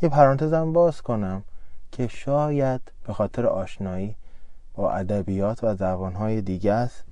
[0.01, 1.43] یه پرانتزم باز کنم
[1.91, 4.15] که شاید به خاطر آشنایی
[4.75, 7.03] با ادبیات و زبانهای دیگه است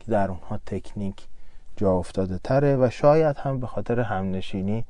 [0.00, 1.26] که در اونها تکنیک
[1.76, 4.84] جا افتاده تره و شاید هم به خاطر همنشینی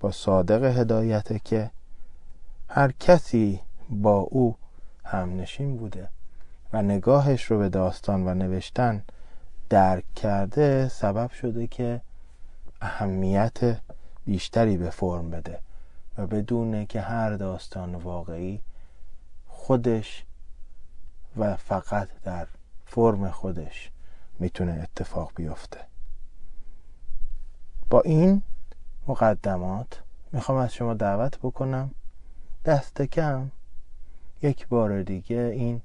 [0.00, 1.70] با صادق هدایته که
[2.68, 3.60] هر کسی
[3.90, 4.56] با او
[5.04, 6.08] همنشین بوده
[6.72, 9.02] و نگاهش رو به داستان و نوشتن
[9.68, 12.00] درک کرده سبب شده که
[12.80, 13.80] اهمیت
[14.26, 15.58] بیشتری به فرم بده
[16.18, 18.60] و بدونه که هر داستان واقعی
[19.48, 20.24] خودش
[21.36, 22.46] و فقط در
[22.86, 23.90] فرم خودش
[24.38, 25.80] می‌تونه اتفاق بیفته.
[27.90, 28.42] با این
[29.06, 30.02] مقدمات
[30.32, 31.90] می‌خوام از شما دعوت بکنم
[32.64, 33.50] دست کم
[34.42, 35.82] یک بار دیگه این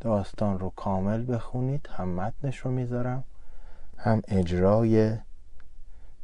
[0.00, 1.88] داستان رو کامل بخونید.
[1.92, 3.24] هم متنش رو می‌ذارم
[3.98, 5.18] هم اجرای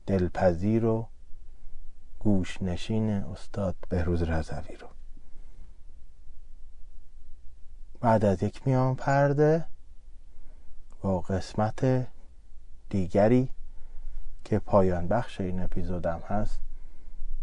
[0.06, 1.06] دلپذیر و
[2.18, 4.89] گوش نشین استاد بهروز رضوی رو.
[8.00, 9.64] بعد از یک میان پرده
[11.02, 12.06] با قسمت
[12.90, 13.48] دیگری
[14.44, 16.60] که پایان بخش این اپیزودم هست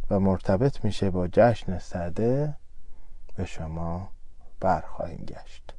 [0.10, 2.56] و مرتبط میشه با جشن صده
[3.36, 4.10] به شما
[4.60, 5.74] برخواهیم گشت.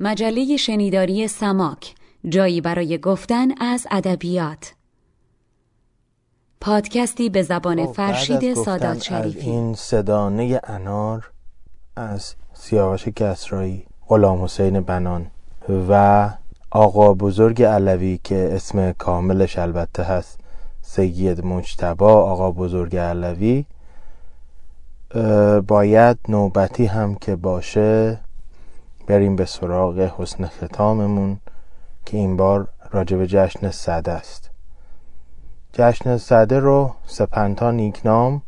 [0.00, 1.94] مجله شنیداری سماک
[2.28, 4.74] جایی برای گفتن از ادبیات.
[6.60, 9.40] پادکستی به زبان خب، فرشید سادات شریفی.
[9.40, 11.32] این صدانه انار
[11.98, 15.26] از سیاوش کسرایی غلام حسین بنان
[15.88, 16.30] و
[16.70, 20.38] آقا بزرگ علوی که اسم کاملش البته هست
[20.82, 23.64] سید مجتبا آقا بزرگ علوی.
[25.66, 28.18] باید نوبتی هم که باشه
[29.06, 31.40] بریم به سراغ حسن ختاممون
[32.06, 34.50] که این بار راجب جشن صده است.
[35.72, 38.42] جشن صده رو سپنتا نیکنام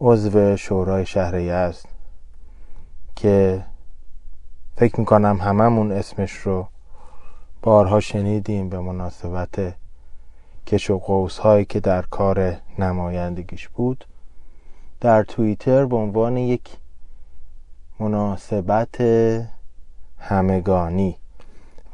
[0.00, 1.86] عضو شورای شهر است
[3.16, 3.64] که
[4.76, 6.66] فکر می‌کنم هممون اسمش رو
[7.62, 9.74] بارها شنیدیم به مناسبت
[10.66, 14.04] کش و قوس هایی که در کار نمایندگیش بود.
[15.00, 16.76] در توییتر به عنوان یک
[18.00, 19.00] مناسبت
[20.18, 21.16] همگانی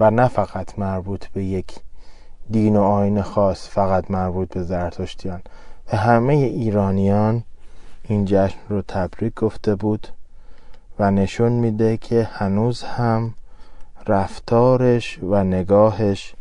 [0.01, 1.81] و نه فقط مربوط به یک
[2.51, 5.43] دین و آین خاص فقط مربوط به زرتشتیان.
[5.91, 7.45] به همه ایرانیان
[8.11, 10.09] این جشن رو تبریک گفته بود
[10.99, 13.35] و نشون میده که هنوز هم
[14.07, 16.35] رفتارش و نگاهش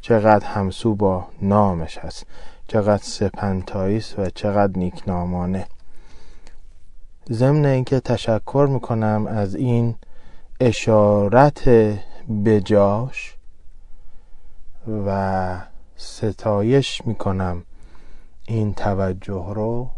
[0.00, 2.26] چقدر همسو با نامش هست
[2.68, 5.66] چقدر سپنتاییست و چقدر نیکنامانه.
[7.30, 9.94] ضمن اینکه تشکر می‌کنم از این
[10.60, 11.68] اشارت
[12.44, 13.36] بجاش
[15.06, 15.56] و
[15.96, 17.62] ستایش می‌کنم
[18.46, 19.90] این توجه رو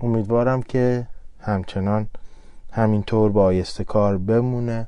[0.00, 1.06] امیدوارم که
[1.40, 2.08] همچنان
[2.72, 4.86] همینطور بایسته کار بمونه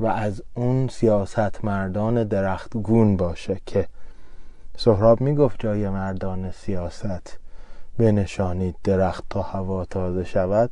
[0.00, 3.88] و از اون سیاست مردان درختگون باشه که
[4.76, 7.38] سهراب می‌گفت جای مردان سیاست
[7.98, 10.70] بنشانید درخت تا هوا تازه شود.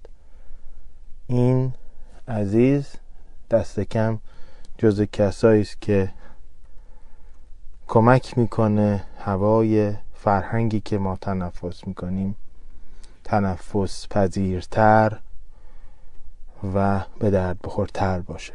[1.26, 1.72] این
[2.28, 2.88] عزیز
[3.50, 4.18] دست کم
[4.78, 6.12] جز کسایی است که
[7.88, 12.36] کمک می‌کنه هوای فرهنگی که ما تنفس می‌کنیم
[13.30, 15.18] تنفس پذیرتر
[16.74, 18.52] و به درد بخورتر باشه.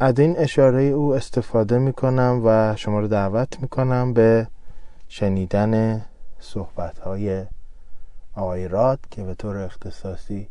[0.00, 4.48] از این اشاره او استفاده می‌کنم و شما رو دعوت می‌کنم به
[5.08, 6.04] شنیدن
[6.40, 7.46] صحبت های
[8.34, 10.48] آقای راد که به طور اختصاصی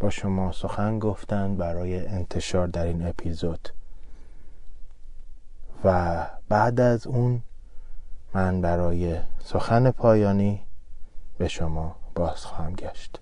[0.00, 3.68] با شما سخن گفتند برای انتشار در این اپیزود.
[5.84, 6.16] و
[6.48, 7.42] بعد از اون
[8.34, 10.67] من برای سخن پایانی
[11.38, 13.20] به شما باز خواهم گشت.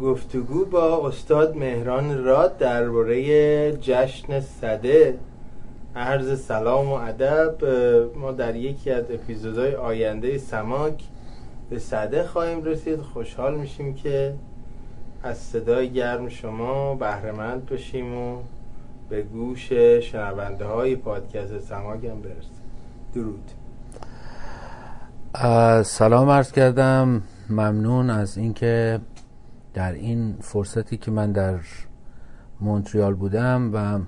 [0.00, 5.18] گفتگو با استاد مهران راد درباره جشن صده.
[5.96, 7.64] عرض سلام و ادب
[8.16, 11.04] ما در یکی از اپیزودهای آینده سماک
[11.70, 13.00] به صده خواهیم رسید.
[13.00, 14.34] خوشحال میشیم که
[15.22, 18.42] از صدای گرم شما بهرهمند بشیم و
[19.08, 22.62] به گوش شنونده های پادکست سماک هم برسیم.
[23.14, 23.50] درود.
[25.82, 27.22] سلام عرض کردم.
[27.50, 29.00] ممنون از اینکه
[29.74, 31.60] در این فرصتی که من در
[32.60, 34.00] مونتریال بودم و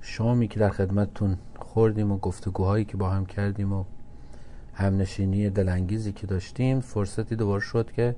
[0.00, 3.84] شامی که در خدمتتون خوردیم و گفتگوهایی که با هم کردیم و
[4.74, 8.16] همنشینی دلانگیزی که داشتیم فرصتی دوباره شد که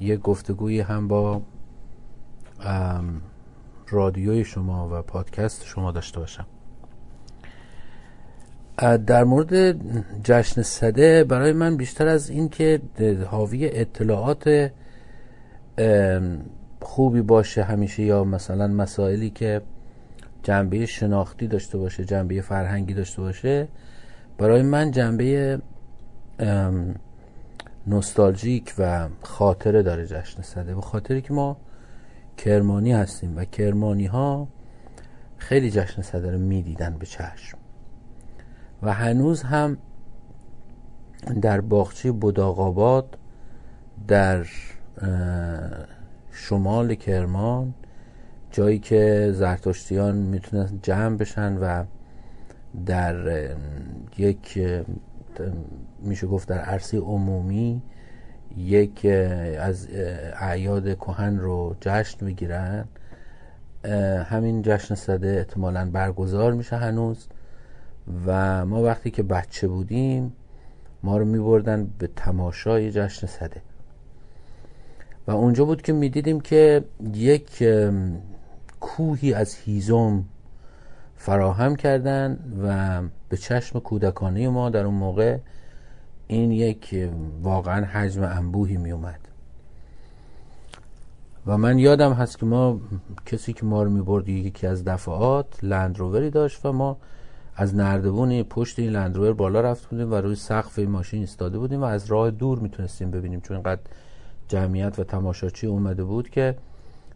[0.00, 1.42] یک گفتگویی هم با
[3.88, 6.46] رادیوی شما و پادکست شما داشته باشم.
[8.80, 9.76] در مورد
[10.24, 12.80] جشن صده برای من بیشتر از این که
[13.26, 14.70] حاوی اطلاعات
[16.80, 19.62] خوبی باشه همیشه یا مثلا مسائلی که
[20.42, 23.68] جنبه شناختی داشته باشه جنبه فرهنگی داشته باشه
[24.38, 25.58] برای من جنبه
[27.86, 30.74] نوستالژیک و خاطره داره جشن صده.
[30.74, 31.56] به خاطری که ما
[32.36, 34.48] کرمانی هستیم و کرمانی ها
[35.38, 37.59] خیلی جشن صده رو می‌دیدن به چشم.
[38.82, 39.78] و هنوز هم
[41.40, 43.18] در باغچه بوداغاباد
[44.08, 44.46] در
[46.30, 47.74] شمال کرمان
[48.50, 51.84] جایی که زرتشتیان می‌تونن جمع بشن و
[52.86, 53.46] در
[54.18, 54.58] یک
[56.02, 57.82] میشه گفت در عرصه عمومی
[58.56, 59.06] یک
[59.58, 59.88] از
[60.40, 62.84] اعیاد کهن رو جشن می‌گیرن.
[64.24, 67.28] همین جشن صده احتمالا برگزار میشه هنوز.
[68.26, 70.32] و ما وقتی که بچه بودیم
[71.02, 73.62] ما رو میبردن به تماشای جشن صده.
[75.26, 77.64] و اونجا بود که می‌دیدیم که یک
[78.80, 80.24] کوهی از هیزم
[81.16, 85.38] فراهم کردن و به چشم کودکانه ما در اون موقع
[86.26, 87.10] این یک
[87.42, 89.20] واقعا حجم انبوهی می اومد
[91.46, 92.80] و من یادم هست که ما
[93.26, 96.96] کسی که ما رو می برد یکی از دفعات لندرووری داشت و ما
[97.60, 101.84] از نردبون پشت این لندروور بالا رفت بودیم و روی سقف ماشین ایستاده بودیم و
[101.84, 103.80] از راه دور می‌تونستیم ببینیم چون اینقدر
[104.48, 106.56] جمعیت و تماشاچی اومده بود که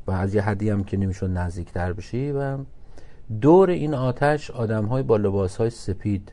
[0.06, 2.58] و از یه حدی هم که نمیشون نزدیکتر بشی و
[3.40, 6.32] دور این آتش آدم های با لباس های سپید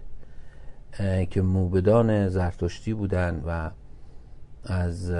[1.29, 3.69] که موبدان زرتشتی بودن و
[4.63, 5.11] از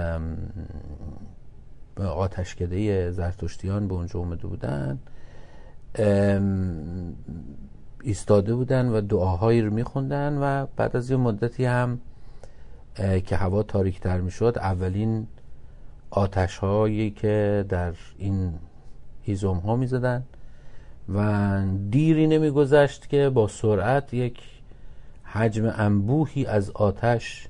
[1.98, 5.00] آتشکده زرتشتیان به اونجا اومده بودن.
[8.04, 12.00] ایستاده بودن و دعاهایی رو میخوندن و بعد از یه مدتی هم
[13.26, 15.28] که هوا تاریکتر می‌شد اولین
[16.10, 18.54] آتش هایی که در این
[19.24, 20.24] هیزم ها می زدن
[21.10, 24.40] و دیری نمی گذشت که با سرعت یک
[25.24, 27.48] حجم انبوهی از آتش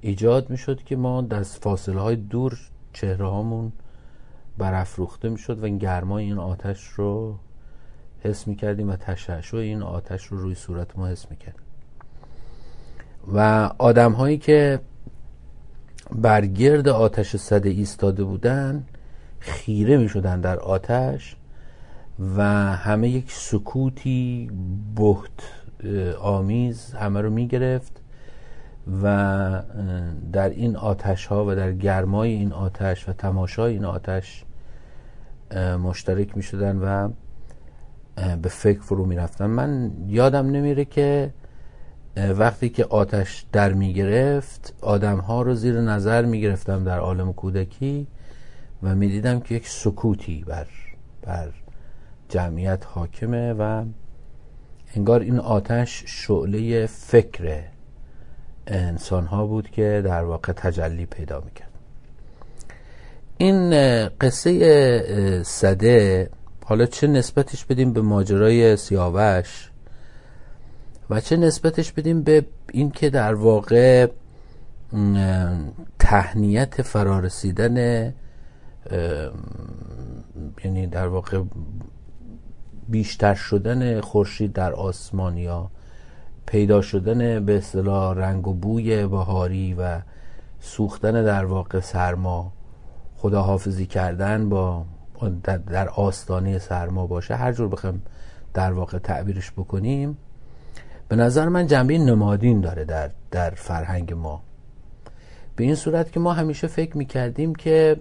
[0.00, 2.58] ایجاد می شد که ما در فاصله های دور
[2.92, 3.72] چهره هامون
[4.58, 7.36] برافروخته می شد و گرمای این آتش رو
[8.22, 11.62] حس می کردیم و تشعشع این آتش رو روی صورت ما حس می کردیم
[13.34, 14.80] و آدم هایی که
[16.12, 18.84] برگرد آتش صده ایستاده بودن
[19.38, 21.36] خیره می شدن در آتش
[22.36, 22.42] و
[22.76, 24.50] همه یک سکوتی
[24.96, 27.92] بهت آمیز همه رو می‌گرفت
[29.02, 29.62] و
[30.32, 34.44] در این آتش ها و در گرمای این آتش و تماشای این آتش
[35.82, 37.08] مشترک می شدن و
[38.16, 41.32] به فکر فرو می رفتن من یادم نمیره که
[42.16, 47.32] وقتی که آتش در می گرفت آدم ها رو زیر نظر می گرفتم در عالم
[47.32, 48.06] کودکی
[48.82, 50.66] و می دیدم که یک سکوتی بر,
[51.22, 51.48] بر
[52.28, 53.84] جمعیت حاکمه و
[54.94, 57.62] انگار این آتش شعله فکر
[58.66, 61.68] انسان ها بود که در واقع تجلی پیدا می‌کرد.
[63.38, 63.70] این
[64.08, 66.30] قصه صده
[66.64, 69.70] حالا چه نسبتش بدیم به ماجرای سیاوش
[71.10, 74.06] و چه نسبتش بدیم به این که در واقع
[75.98, 77.76] تهنیت فرارسیدن
[80.64, 81.42] یعنی در واقع
[82.88, 85.70] بیشتر شدن خورشید در آسمانیا
[86.46, 90.00] پیدا شدن به اصطلاح رنگ و بوی بهاری و
[90.60, 92.52] سوختن در واقع سرما
[93.16, 94.84] خداحافظی کردن با
[95.66, 98.02] در آستانه سرما باشه هر جور بخوایم
[98.54, 100.16] در واقع تعبیرش بکنیم
[101.08, 104.42] به نظر من جنبه نمادین داره در, در فرهنگ ما.
[105.56, 107.96] به این صورت که ما همیشه فکر می‌کردیم که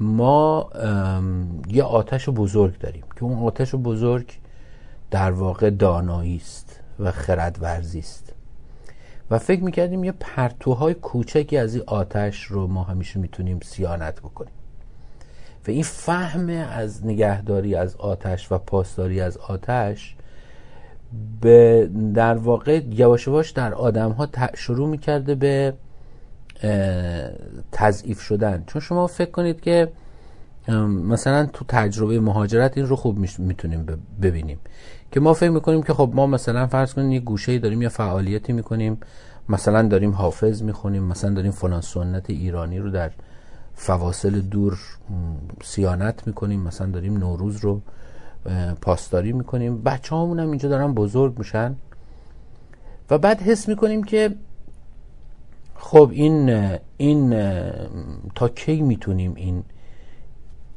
[0.00, 0.70] ما
[1.68, 4.32] یه آتش بزرگ داریم که اون آتش بزرگ
[5.10, 8.32] در واقع دانایی است و خرد ورزی است.
[9.30, 14.52] و فکر می‌کردیم یه پرتوهای کوچکی از این آتش رو ما همیشه می‌تونیم سیانت بکنیم.
[15.68, 20.16] و این فهم از نگهداری از آتش و پاسداری از آتش
[21.40, 25.74] به در واقع یواش در آدم ها شروع می‌کرده به
[27.72, 28.64] تضعیف شدن.
[28.66, 29.92] چون شما فکر کنید که
[30.88, 33.86] مثلا تو تجربه مهاجرت این رو خوب می‌تونیم
[34.22, 34.58] ببینیم.
[35.12, 38.52] که ما فکر می‌کنیم که خب ما مثلا فرض کنیم یه گوشه داریم یا فعالیتی
[38.52, 38.98] می‌کنیم.
[39.48, 41.02] مثلا داریم حافظ می‌خونیم.
[41.02, 43.10] مثلا داریم فلان سنت ایرانی رو در
[43.74, 44.78] فواصل دور
[45.62, 47.80] سیانت می‌کنیم مثلا داریم نوروز رو
[48.80, 49.82] پاسداری می‌کنیم.
[49.82, 51.76] بچه هم اینجا دارن بزرگ میشن.
[53.10, 54.34] و بعد حس می‌کنیم که
[55.74, 57.30] خب این این
[58.34, 59.64] تا کی می‌تونیم این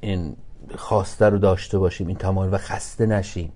[0.02, 0.36] این
[0.76, 3.52] خواسته رو داشته باشیم این تمام و خسته نشیم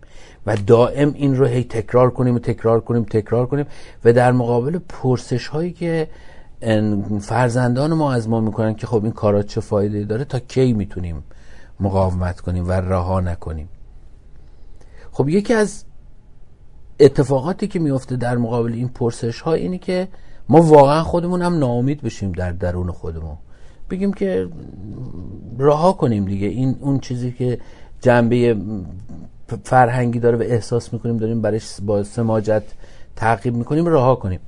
[0.46, 3.66] و دائم این رو هی تکرار کنیم و تکرار کنیم تکرار کنیم
[4.06, 6.08] و در مقابل پرسش هایی که
[7.22, 11.24] فرزندان ما از ما می‌کنن که خب این کارات چه فایده داره تا کی می‌تونیم
[11.80, 13.70] مقاومت کنیم و رها نکنیم.
[15.12, 15.84] خب یکی از
[17.00, 20.08] اتفاقاتی که میفته در مقابل این پرسش ها اینه که
[20.50, 23.38] ما واقعا خودمون هم ناامید بشیم در درون خودمون.
[23.90, 24.50] بگیم که
[25.60, 26.48] رها کنیم دیگه.
[26.48, 27.60] این اون چیزی که
[28.02, 28.58] جنبه
[29.64, 32.64] فرهنگی داره و احساس می‌کنیم داریم برش با سماجت
[33.16, 34.40] تعقیب می‌کنیم رها کنیم.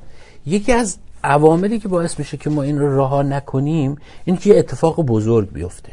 [0.46, 3.96] یکی از عواملی که باعث میشه که ما این رو رها نکنیم
[4.26, 5.92] این که اتفاق بزرگ بیفته.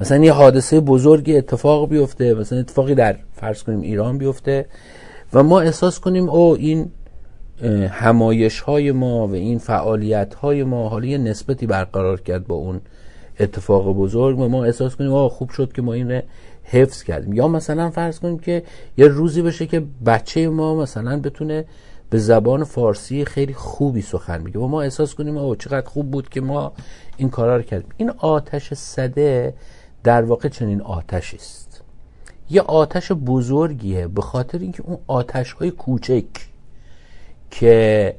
[0.00, 4.66] مثلا یه حادثه بزرگی اتفاق بیفته مثلا اتفاقی در فرض کنیم ایران بیفته
[5.32, 6.90] و ما احساس کنیم او این
[7.90, 12.80] همایش های ما و این فعالیت های ما حالا یه نسبتی برقرار کرد با اون
[13.40, 16.22] اتفاق بزرگ و ما احساس کنیم آه خوب شد که ما این
[16.64, 17.32] حفظ کردیم.
[17.32, 18.62] یا مثلا فرض کنیم که
[18.96, 21.64] یه روزی بشه که بچه ما مثلا بتونه
[22.10, 24.58] به زبان فارسی خیلی خوبی سخن میگه.
[24.58, 26.72] و ما احساس کنیم آه چقدر خوب بود که ما
[27.16, 27.88] این کارا رو کردیم.
[27.96, 29.54] این آتش صده
[30.04, 31.82] در واقع چنین آتش است
[32.50, 36.24] یه آتش بزرگیه به خاطر اینکه اون آتش های کوچک
[37.50, 38.16] که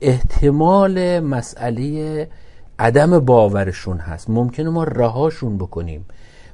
[0.00, 2.28] احتمال مسئله
[2.78, 4.30] عدم باورشون هست.
[4.30, 6.04] ممکنه ما رهاشون بکنیم.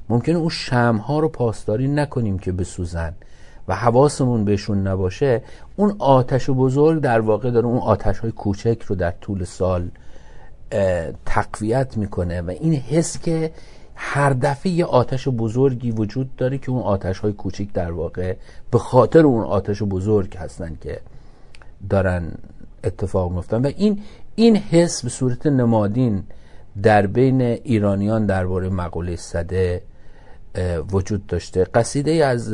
[0.09, 3.13] ممکنه اون شمها رو پاسداری نکنیم که بسوزن.
[3.67, 5.41] و حواسمون بهشون نباشه
[5.75, 9.89] اون آتش بزرگ در واقع داره اون آتش های کوچک رو در طول سال
[11.25, 13.51] تقویت می‌کنه و این حس که
[13.95, 18.35] هر دفعه یه آتش بزرگی وجود داره که اون آتش های کوچک در واقع
[18.71, 20.99] به خاطر اون آتش بزرگ هستن که
[21.89, 22.31] دارن
[22.83, 24.01] اتفاق میفتن و این
[24.35, 26.23] این حس به صورت نمادین
[26.83, 29.81] در بین ایرانیان درباره مقوله صده
[30.91, 31.63] وجود داشته.
[31.63, 32.53] قصیده از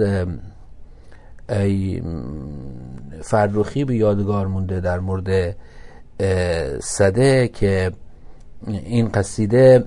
[3.22, 5.56] فرخی به یادگار مونده در مورد
[6.80, 7.92] صده که
[8.68, 9.86] این قصیده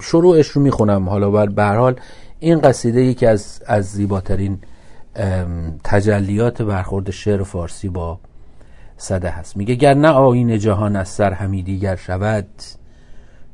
[0.00, 1.08] شروعش رو می‌خونم.
[1.08, 2.00] حالا بر حال
[2.38, 4.58] این قصیده یکی از از زیباترین
[5.84, 8.18] تجلیات برخورد شعر فارسی با
[8.96, 9.56] صده هست.
[9.56, 12.48] میگه گر نه آین جهان از سر همی دیگر شود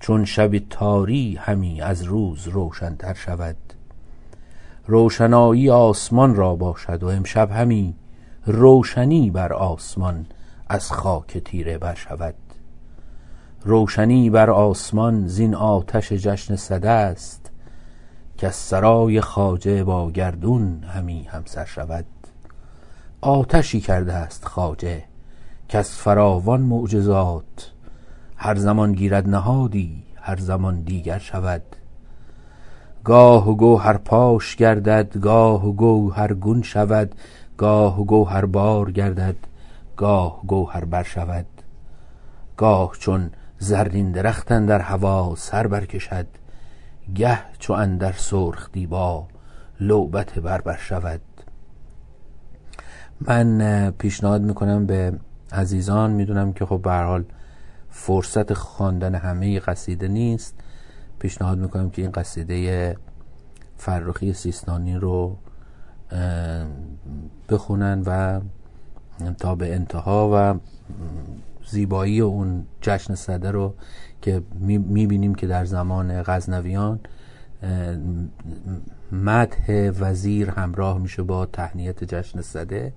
[0.01, 3.57] چون شب تاری همی از روز روشنتر شود.
[4.91, 7.95] روشنایی آسمان را باشد و امشب همی
[8.47, 10.27] روشنی بر آسمان
[10.69, 12.35] از خاک تیره بر شود.
[13.65, 17.51] روشنی بر آسمان زین آتش جشن صده است
[18.39, 22.07] که از سرای خاجه با گردون همی همسر شود.
[23.21, 25.05] آتشی کرده است خاجه
[25.69, 27.73] که از فراوان معجزات
[28.37, 31.63] هر زمان گیرد نهادی هر زمان دیگر شود.
[33.09, 37.15] گاه و گوهر پاش گردد گاه و گوهر گون شود
[37.57, 39.37] گاه و گوهر بار گردد
[39.97, 41.47] گاه گوهر بر شود.
[42.57, 46.27] گاه چون زرین درختن در هوا سر برکشد
[47.15, 49.27] گه چو اندر سرخ دیبا
[49.81, 51.21] لعبت بر بر شود.
[53.21, 55.13] من پیشنهاد می‌کنم به
[55.53, 57.25] عزیزان می‌دونم که خب به حال
[57.91, 60.55] فرصت خواندن همه قصیده نیست.
[61.19, 62.97] پیشنهاد می‌کنم که این قصیده
[63.77, 65.37] فرخی سیستانی رو
[67.49, 68.41] بخونن و
[69.39, 70.59] تا به انتها و
[71.71, 73.75] زیبایی اون جشن صده رو
[74.23, 77.01] که می‌بینیم که در زمان غزنویان
[79.13, 82.93] مدح وزیر همراه میشه با تهنیت جشن صده.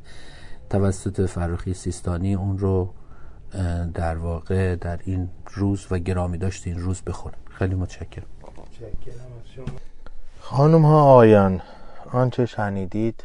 [0.69, 2.93] توسط فرخی سیستانی اون رو
[3.93, 7.35] در واقع در این روز و گرامی داشت این روز بخونن.
[7.61, 8.25] خیلی متشکرم.
[10.39, 11.61] خانم ها آیان
[12.11, 13.23] آنچه شنیدید؟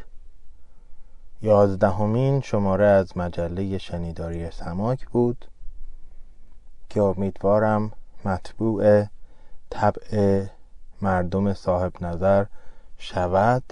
[1.41, 5.45] یازدهمین شماره از مجله شنیداری سماک بود
[6.89, 7.91] که امیدوارم
[8.25, 9.05] مطبوع
[9.69, 10.45] طبع
[11.01, 12.45] مردم صاحب نظر
[12.97, 13.63] شود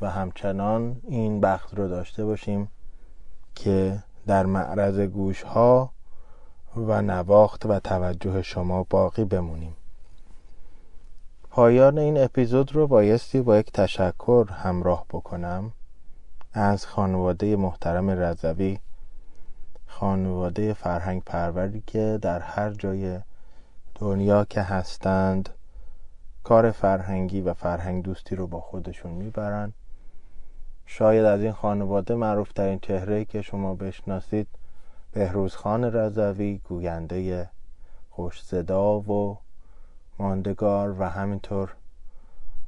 [0.00, 2.68] و همچنان این بخت رو داشته باشیم
[3.54, 5.90] که در معرض گوش ها
[6.76, 9.76] و نواخت و توجه شما باقی بمونیم.
[11.54, 15.72] پایان این اپیزود رو بایستی با یک تشکر همراه بکنم.
[16.52, 18.78] از خانواده محترم رضوی
[19.86, 23.20] خانواده فرهنگ پروری که در هر جای
[23.94, 25.48] دنیا که هستند
[26.44, 29.72] کار فرهنگی و فرهنگ دوستی رو با خودشون می‌برن.
[30.86, 34.48] شاید از این خانواده معروفترین چهره که شما بشناسید
[35.12, 37.50] بهروز خان رضوی گوینده
[38.10, 39.38] خوش صدا و
[40.18, 41.74] ماندگار و همینطور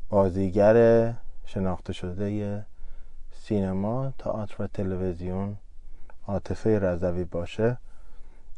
[0.08, 1.12] بازیگر
[1.46, 2.66] شناخته شده
[3.32, 5.56] سینما تئاتر و تلویزیون
[6.26, 7.78] عاطفه رضوی باشه.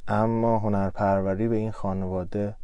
[0.08, 2.54] اما هنرپروری به این خانواده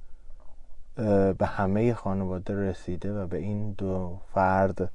[1.39, 4.91] به همه خانواده رسیده و به این دو فرد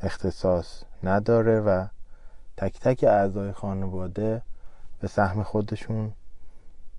[0.00, 1.86] اختصاص نداره و
[2.56, 4.42] تک تک اعضای خانواده
[5.00, 6.12] به سهم خودشون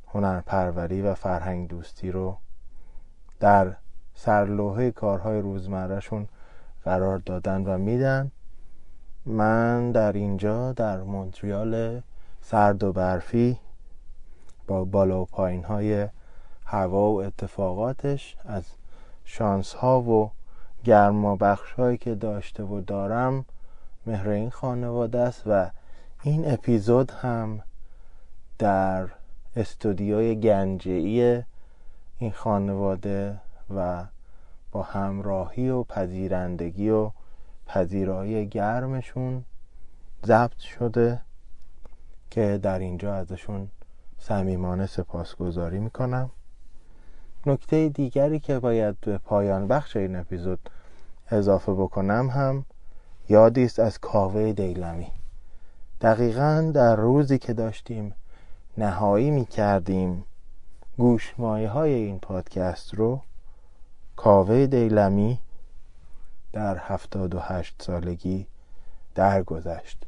[0.07, 2.37] هنرپروری و فرهنگ دوستی رو
[3.39, 3.75] در
[4.15, 6.27] سرلوحه کارهای روزمرهشون
[6.83, 8.31] قرار دادن و میدن.
[9.25, 12.01] من در اینجا در مونتریال
[12.41, 13.57] سرد و برفی
[14.67, 16.07] با بالا و پایین های
[16.65, 18.63] هوا و اتفاقاتش از
[19.25, 20.31] شانس ها و
[20.83, 23.45] گرما بخش هایی که داشته و دارم
[24.05, 25.69] مهر این خانواده است و
[26.23, 27.61] این اپیزود هم
[28.59, 29.07] در
[29.55, 31.43] استودیوی گنجعی
[32.21, 33.37] این خانواده
[33.75, 34.05] و
[34.71, 37.11] با همراهی و پذیرندگی و
[37.67, 39.45] پذیرایی گرمشون
[40.25, 41.21] ضبط شده
[42.29, 43.67] که در اینجا ازشون
[44.19, 46.29] صمیمانه سپاسگزاری می‌کنم.
[47.45, 50.69] نکته دیگری که باید به پایان بخش این اپیزود
[51.31, 52.65] اضافه بکنم هم
[53.29, 55.11] یادی است از کاوه دیلمی.
[56.01, 58.13] دقیقا در روزی که داشتیم
[58.77, 60.25] نهایی می کردیم
[60.99, 63.21] گوشمایه های این پادکست رو
[64.15, 65.39] کاوه دیلمی
[66.53, 68.47] در هفتاد و هشت سالگی
[69.15, 70.05] درگذشت.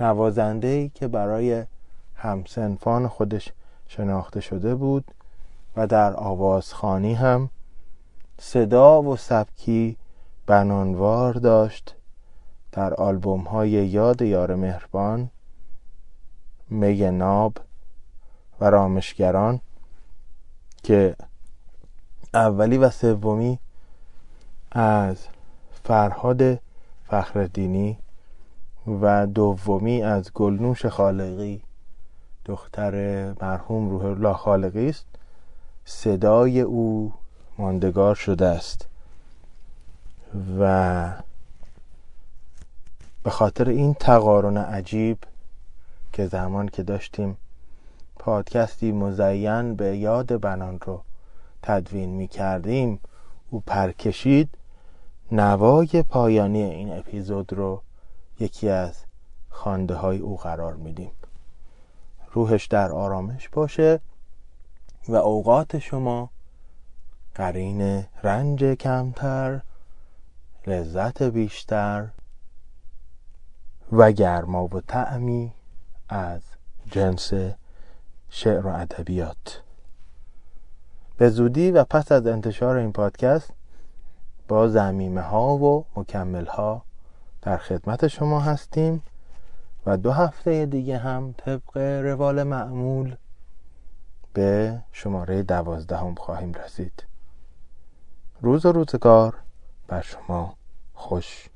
[0.00, 1.64] نوازنده ای که برای
[2.14, 3.52] همسنفان خودش
[3.88, 5.04] شناخته شده بود
[5.76, 7.50] و در آوازخانی هم
[8.38, 9.96] صدا و سبکی
[10.46, 11.96] بنانوار داشت.
[12.72, 15.30] در آلبوم های یاد یار مهربان
[16.70, 17.58] می ناب
[18.60, 19.60] و رامشگران
[20.82, 21.16] که
[22.34, 23.58] اولی و سومی
[24.72, 25.16] از
[25.84, 26.60] فرهاد
[27.04, 27.98] فخردینی
[29.00, 31.62] و دومی از گلنوش خالقی
[32.44, 35.06] دختر مرحوم روح الله خالقی است.
[35.84, 37.12] صدای او
[37.58, 38.88] ماندگار شده است
[40.58, 41.12] و
[43.22, 45.18] به خاطر این تقارن عجیب
[46.12, 47.36] که زمان که داشتیم
[48.24, 51.02] پادکستی مزین به یاد بنان رو
[51.62, 53.00] تدوین می کردیم
[53.50, 54.58] او پرکشید.
[55.32, 57.82] نوای پایانی این اپیزود رو
[58.40, 59.04] یکی از
[59.50, 61.10] خانده های او قرار میدیم.
[62.32, 64.00] روحش در آرامش باشه
[65.08, 66.30] و اوقات شما
[67.34, 69.60] قرین رنج کمتر
[70.66, 72.08] لذت بیشتر
[73.92, 75.52] و گرما و تعمی
[76.08, 76.42] از
[76.90, 77.32] جنس
[78.34, 79.62] شعر و ادبیات.
[81.16, 83.50] به زودی و پس از انتشار این پادکست
[84.48, 86.82] با زمیمه ها و مکمل ها
[87.42, 89.02] در خدمت شما هستیم
[89.86, 93.16] و دو هفته دیگه هم طبق روال معمول
[94.32, 97.04] به شماره دوازدهم خواهیم رسید.
[98.40, 99.34] روز و روزگار
[99.88, 100.54] بر شما
[100.94, 101.48] خوش.